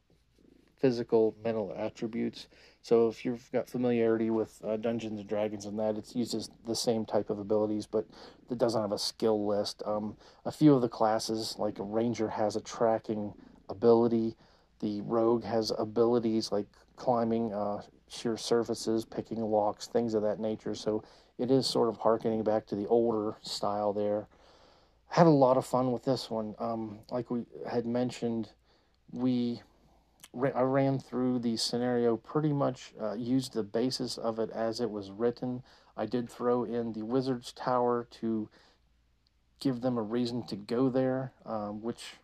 physical 0.77 1.35
mental 1.43 1.75
attributes. 1.77 2.49
So 2.83 3.09
if 3.09 3.25
you've 3.25 3.51
got 3.51 3.69
familiarity 3.69 4.29
with 4.29 4.61
uh, 4.63 4.77
Dungeons 4.77 5.19
and 5.19 5.29
Dragons 5.29 5.65
and 5.65 5.79
that, 5.79 5.97
it 5.97 6.15
uses 6.15 6.51
the 6.67 6.77
same 6.77 7.07
type 7.07 7.31
of 7.31 7.39
abilities, 7.39 7.87
but 7.87 8.07
it 8.51 8.59
doesn't 8.59 8.81
have 8.81 8.93
a 8.93 8.99
skill 8.99 9.47
list. 9.47 9.83
Um, 9.87 10.17
a 10.45 10.53
few 10.53 10.75
of 10.75 10.83
the 10.83 10.89
classes, 10.89 11.57
like 11.59 11.79
a 11.79 11.83
ranger, 11.83 12.29
has 12.29 12.57
a 12.57 12.61
tracking 12.61 13.33
ability 13.71 14.37
the 14.81 15.01
rogue 15.03 15.45
has 15.45 15.73
abilities 15.79 16.53
like 16.53 16.67
climbing 16.97 17.53
uh, 17.53 17.83
sheer 18.09 18.37
surfaces, 18.37 19.05
picking 19.05 19.41
locks, 19.41 19.87
things 19.87 20.15
of 20.15 20.23
that 20.23 20.41
nature. 20.41 20.75
So 20.75 21.05
it 21.39 21.51
is 21.51 21.67
sort 21.67 21.89
of 21.89 21.99
harkening 21.99 22.43
back 22.43 22.67
to 22.67 22.77
the 22.77 22.87
older 22.87 23.37
style 23.43 23.93
there. 23.93 24.27
I 25.11 25.19
had 25.19 25.27
a 25.27 25.31
lot 25.31 25.57
of 25.57 25.67
fun 25.67 25.93
with 25.93 26.05
this 26.05 26.31
one. 26.31 26.55
Um, 26.59 27.01
like 27.11 27.31
we 27.31 27.45
had 27.69 27.87
mentioned, 27.87 28.51
we 29.13 29.63
I 30.55 30.63
ran 30.63 30.99
through 30.99 31.39
the 31.39 31.57
scenario 31.57 32.17
pretty 32.17 32.53
much, 32.53 32.93
uh, 33.01 33.15
used 33.15 33.55
the 33.55 33.63
basis 33.63 34.19
of 34.19 34.39
it 34.39 34.51
as 34.51 34.81
it 34.81 34.91
was 34.91 35.11
written. 35.11 35.63
I 35.97 36.05
did 36.05 36.29
throw 36.29 36.65
in 36.65 36.93
the 36.93 37.05
Wizard's 37.05 37.53
Tower 37.53 38.07
to 38.21 38.51
give 39.61 39.81
them 39.81 39.97
a 39.97 40.03
reason 40.03 40.47
to 40.49 40.57
go 40.57 40.91
there, 40.91 41.33
um, 41.47 41.81
which 41.81 42.17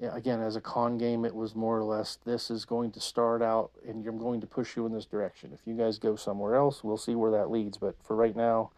again, 0.00 0.40
as 0.40 0.56
a 0.56 0.60
con 0.60 0.98
game, 0.98 1.24
it 1.24 1.34
was 1.34 1.54
more 1.54 1.78
or 1.78 1.84
less 1.84 2.18
this 2.24 2.50
is 2.50 2.64
going 2.64 2.90
to 2.92 3.00
start 3.00 3.42
out 3.42 3.70
and 3.86 4.06
I'm 4.06 4.18
going 4.18 4.40
to 4.40 4.46
push 4.46 4.76
you 4.76 4.86
in 4.86 4.92
this 4.92 5.06
direction. 5.06 5.52
If 5.52 5.60
you 5.66 5.74
guys 5.74 5.98
go 5.98 6.16
somewhere 6.16 6.56
else, 6.56 6.82
we'll 6.82 6.96
see 6.96 7.14
where 7.14 7.30
that 7.30 7.50
leads. 7.50 7.78
But 7.78 7.96
for 8.02 8.16
right 8.16 8.36
now, 8.36 8.70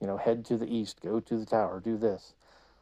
you 0.00 0.06
know, 0.06 0.16
head 0.16 0.44
to 0.46 0.56
the 0.56 0.66
east, 0.66 1.00
go 1.00 1.20
to 1.20 1.38
the 1.38 1.46
tower, 1.46 1.80
do 1.80 1.96
this. 1.96 2.34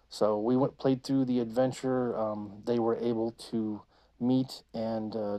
So 0.08 0.38
we 0.38 0.56
went 0.56 0.78
played 0.78 1.04
through 1.04 1.26
the 1.26 1.40
adventure. 1.40 2.16
Um, 2.18 2.62
they 2.64 2.78
were 2.78 2.96
able 2.96 3.32
to 3.50 3.82
meet 4.18 4.62
and 4.74 5.14
uh, 5.14 5.38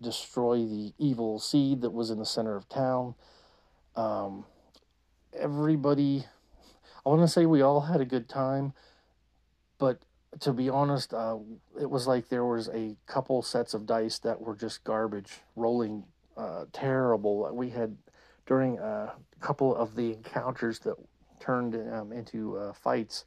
destroy 0.00 0.58
the 0.58 0.92
evil 0.98 1.38
seed 1.38 1.80
that 1.80 1.90
was 1.90 2.10
in 2.10 2.18
the 2.18 2.26
center 2.26 2.56
of 2.56 2.68
town. 2.68 3.14
Um, 3.96 4.44
everybody, 5.36 6.24
I 7.04 7.08
want 7.08 7.22
to 7.22 7.28
say 7.28 7.46
we 7.46 7.62
all 7.62 7.82
had 7.82 8.00
a 8.00 8.04
good 8.04 8.28
time, 8.28 8.72
but 9.78 9.98
to 10.40 10.52
be 10.52 10.68
honest, 10.68 11.12
uh, 11.12 11.36
it 11.80 11.90
was 11.90 12.06
like 12.06 12.28
there 12.28 12.44
was 12.44 12.68
a 12.68 12.96
couple 13.06 13.42
sets 13.42 13.74
of 13.74 13.86
dice 13.86 14.18
that 14.20 14.40
were 14.40 14.56
just 14.56 14.84
garbage, 14.84 15.40
rolling 15.56 16.04
uh, 16.36 16.64
terrible. 16.72 17.48
We 17.52 17.70
had 17.70 17.96
during 18.46 18.78
a 18.78 19.14
couple 19.40 19.74
of 19.74 19.94
the 19.94 20.12
encounters 20.12 20.78
that 20.80 20.96
turned 21.38 21.74
um, 21.92 22.12
into 22.12 22.56
uh, 22.56 22.72
fights, 22.72 23.24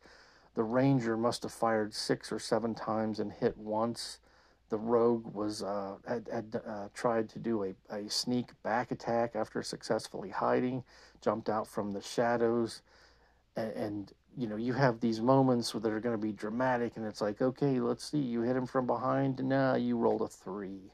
the 0.56 0.64
ranger 0.64 1.18
must 1.18 1.44
have 1.44 1.52
fired 1.52 1.94
six 1.94 2.32
or 2.32 2.40
seven 2.40 2.74
times 2.74 3.20
and 3.20 3.32
hit 3.32 3.58
once. 3.58 4.20
The 4.70 4.78
rogue 4.78 5.34
was 5.34 5.62
uh, 5.62 5.98
had, 6.08 6.28
had 6.32 6.62
uh, 6.68 6.88
tried 6.94 7.30
to 7.30 7.40
do 7.40 7.64
a, 7.64 7.76
a 7.94 8.10
sneak 8.10 8.48
back 8.64 8.92
attack 8.92 9.36
after 9.36 9.62
successfully 9.62 10.30
hiding, 10.30 10.84
jumped 11.22 11.50
out 11.50 11.68
from 11.68 11.94
the 11.94 12.02
shadows, 12.02 12.82
and, 13.56 13.72
and 13.74 14.14
you 14.38 14.48
know, 14.48 14.56
you 14.58 14.74
have 14.74 15.00
these 15.00 15.22
moments 15.22 15.72
that 15.72 15.86
are 15.86 16.00
going 16.00 16.16
to 16.16 16.22
be 16.22 16.32
dramatic, 16.32 16.98
and 16.98 17.06
it's 17.06 17.22
like, 17.22 17.42
okay, 17.42 17.80
let's 17.80 18.10
see, 18.12 18.20
you 18.20 18.42
hit 18.42 18.56
him 18.56 18.66
from 18.66 18.86
behind, 18.88 19.40
and 19.40 19.50
now 19.50 19.76
you 19.76 19.98
rolled 19.98 20.22
a 20.22 20.28
three. 20.28 20.92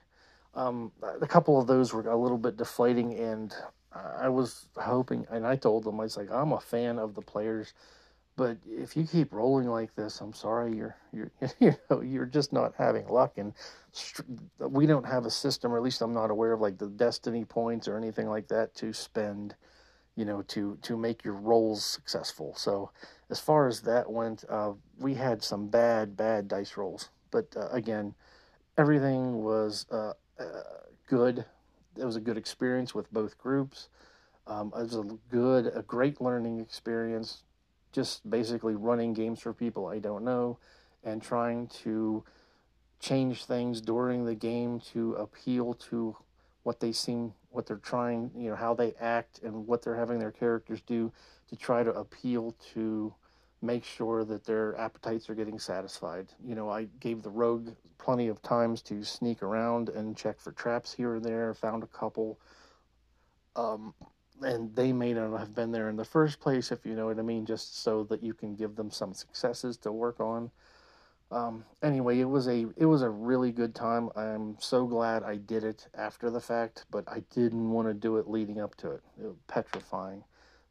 Um, 0.53 0.91
a 1.21 1.27
couple 1.27 1.59
of 1.59 1.67
those 1.67 1.93
were 1.93 2.01
a 2.09 2.15
little 2.17 2.37
bit 2.37 2.57
deflating, 2.57 3.13
and 3.17 3.55
I 3.93 4.29
was 4.29 4.67
hoping, 4.77 5.25
and 5.29 5.45
I 5.45 5.55
told 5.55 5.83
them, 5.83 5.99
I 5.99 6.03
was 6.03 6.17
like, 6.17 6.31
I'm 6.31 6.53
a 6.53 6.59
fan 6.59 6.99
of 6.99 7.15
the 7.15 7.21
players, 7.21 7.73
but 8.37 8.57
if 8.65 8.95
you 8.95 9.05
keep 9.05 9.33
rolling 9.33 9.67
like 9.67 9.95
this, 9.95 10.21
I'm 10.21 10.33
sorry, 10.33 10.75
you're 10.75 10.95
you're 11.11 11.31
you 11.59 11.75
know 11.89 12.01
you're 12.01 12.25
just 12.25 12.53
not 12.53 12.73
having 12.77 13.07
luck, 13.07 13.37
and 13.37 13.53
we 14.59 14.85
don't 14.85 15.05
have 15.05 15.25
a 15.25 15.31
system, 15.31 15.73
or 15.73 15.77
at 15.77 15.83
least 15.83 16.01
I'm 16.01 16.13
not 16.13 16.31
aware 16.31 16.53
of 16.53 16.61
like 16.61 16.77
the 16.77 16.87
destiny 16.87 17.45
points 17.45 17.87
or 17.87 17.97
anything 17.97 18.29
like 18.29 18.47
that 18.47 18.73
to 18.75 18.93
spend 18.93 19.55
you 20.15 20.25
know, 20.25 20.41
to 20.43 20.77
to 20.81 20.97
make 20.97 21.23
your 21.23 21.35
rolls 21.35 21.83
successful. 21.83 22.53
So 22.55 22.91
as 23.29 23.39
far 23.39 23.67
as 23.67 23.81
that 23.81 24.11
went, 24.11 24.43
uh, 24.49 24.73
we 24.99 25.15
had 25.15 25.43
some 25.43 25.67
bad 25.67 26.17
bad 26.17 26.47
dice 26.47 26.77
rolls, 26.77 27.09
but 27.31 27.47
uh, 27.55 27.69
again, 27.69 28.13
everything 28.77 29.43
was 29.43 29.85
uh, 29.91 30.13
uh 30.39 30.43
good. 31.07 31.45
It 31.97 32.05
was 32.05 32.15
a 32.15 32.21
good 32.21 32.37
experience 32.37 32.95
with 32.95 33.11
both 33.11 33.37
groups. 33.37 33.89
Um, 34.47 34.73
it 34.75 34.81
was 34.81 34.95
a 34.95 35.03
good, 35.29 35.71
a 35.75 35.81
great 35.81 36.19
learning 36.21 36.59
experience. 36.59 37.43
Just 37.91 38.29
basically 38.29 38.75
running 38.75 39.13
games 39.13 39.41
for 39.41 39.53
people 39.53 39.87
I 39.87 39.99
don't 39.99 40.23
know, 40.23 40.57
and 41.03 41.21
trying 41.21 41.67
to 41.83 42.23
change 43.01 43.45
things 43.45 43.81
during 43.81 44.25
the 44.25 44.35
game 44.35 44.79
to 44.93 45.13
appeal 45.15 45.73
to 45.73 46.15
what 46.63 46.79
they 46.79 46.91
seem, 46.91 47.33
what 47.51 47.65
they're 47.65 47.77
trying, 47.77 48.31
you 48.35 48.49
know, 48.49 48.55
how 48.55 48.73
they 48.73 48.93
act 48.99 49.39
and 49.43 49.67
what 49.67 49.81
they're 49.81 49.95
having 49.95 50.19
their 50.19 50.31
characters 50.31 50.81
do 50.81 51.11
to 51.49 51.55
try 51.55 51.83
to 51.83 51.91
appeal 51.91 52.55
to 52.73 53.13
make 53.61 53.83
sure 53.83 54.23
that 54.25 54.45
their 54.45 54.75
appetites 54.79 55.29
are 55.29 55.35
getting 55.35 55.59
satisfied. 55.59 56.27
You 56.43 56.55
know, 56.55 56.69
I 56.69 56.87
gave 56.99 57.21
the 57.21 57.29
rogue 57.29 57.69
plenty 57.99 58.27
of 58.27 58.41
times 58.41 58.81
to 58.83 59.03
sneak 59.03 59.43
around 59.43 59.89
and 59.89 60.17
check 60.17 60.39
for 60.39 60.51
traps 60.53 60.93
here 60.93 61.15
and 61.15 61.23
there, 61.23 61.53
found 61.53 61.83
a 61.83 61.87
couple. 61.87 62.39
Um, 63.55 63.93
and 64.41 64.75
they 64.75 64.91
may 64.91 65.13
not 65.13 65.37
have 65.37 65.53
been 65.53 65.71
there 65.71 65.89
in 65.89 65.95
the 65.95 66.05
first 66.05 66.39
place, 66.39 66.71
if 66.71 66.85
you 66.85 66.95
know 66.95 67.05
what 67.05 67.19
I 67.19 67.21
mean, 67.21 67.45
just 67.45 67.83
so 67.83 68.03
that 68.05 68.23
you 68.23 68.33
can 68.33 68.55
give 68.55 68.75
them 68.75 68.89
some 68.89 69.13
successes 69.13 69.77
to 69.77 69.91
work 69.91 70.19
on. 70.19 70.49
Um, 71.31 71.63
anyway, 71.81 72.19
it 72.19 72.25
was 72.25 72.47
a 72.47 72.67
it 72.75 72.85
was 72.85 73.01
a 73.01 73.09
really 73.09 73.51
good 73.51 73.73
time. 73.73 74.09
I'm 74.15 74.57
so 74.59 74.85
glad 74.85 75.23
I 75.23 75.37
did 75.37 75.63
it 75.63 75.87
after 75.95 76.29
the 76.29 76.41
fact, 76.41 76.85
but 76.91 77.05
I 77.07 77.23
didn't 77.33 77.71
want 77.71 77.87
to 77.87 77.93
do 77.93 78.17
it 78.17 78.29
leading 78.29 78.59
up 78.59 78.75
to 78.77 78.91
it. 78.91 79.01
It 79.19 79.27
was 79.27 79.37
petrifying. 79.47 80.23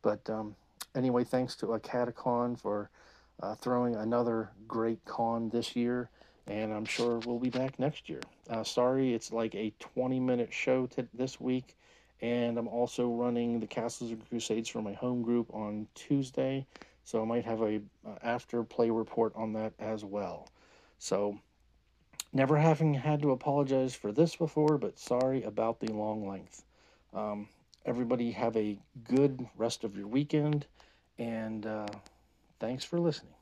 But 0.02 0.28
um, 0.28 0.54
anyway, 0.94 1.24
thanks 1.24 1.56
to 1.56 1.66
Acadecon 1.66 2.60
for 2.60 2.90
uh, 3.42 3.54
throwing 3.54 3.96
another 3.96 4.50
great 4.68 5.02
con 5.06 5.48
this 5.48 5.74
year, 5.74 6.10
and 6.46 6.72
I'm 6.72 6.84
sure 6.84 7.20
we'll 7.24 7.38
be 7.38 7.50
back 7.50 7.78
next 7.78 8.08
year. 8.08 8.20
Uh, 8.50 8.62
sorry, 8.62 9.14
it's 9.14 9.32
like 9.32 9.54
a 9.54 9.72
20 9.78 10.20
minute 10.20 10.52
show 10.52 10.86
t- 10.86 11.04
this 11.14 11.40
week, 11.40 11.74
and 12.20 12.58
I'm 12.58 12.68
also 12.68 13.08
running 13.08 13.60
the 13.60 13.66
Castles 13.66 14.10
and 14.10 14.28
Crusades 14.28 14.68
for 14.68 14.82
my 14.82 14.92
home 14.92 15.22
group 15.22 15.48
on 15.54 15.86
Tuesday, 15.94 16.66
so 17.10 17.22
I 17.22 17.24
might 17.24 17.44
have 17.44 17.62
a 17.62 17.80
uh, 18.06 18.16
after 18.22 18.62
play 18.62 18.90
report 18.90 19.32
on 19.34 19.52
that 19.54 19.72
as 19.78 20.04
well. 20.04 20.48
So. 20.98 21.38
Never 22.32 22.56
having 22.58 22.94
had 22.94 23.22
to 23.22 23.32
apologize 23.32 23.92
for 23.92 24.12
this 24.12 24.36
before, 24.36 24.78
but 24.78 25.00
sorry 25.00 25.42
about 25.42 25.80
the 25.80 25.92
long 25.92 26.28
length. 26.28 26.62
Um, 27.12 27.48
everybody 27.84 28.30
have 28.30 28.56
a 28.56 28.78
good 29.02 29.44
rest 29.56 29.82
of 29.82 29.96
your 29.96 30.06
weekend 30.06 30.66
and 31.18 31.66
uh, 31.66 31.88
thanks 32.60 32.84
for 32.84 33.00
listening. 33.00 33.39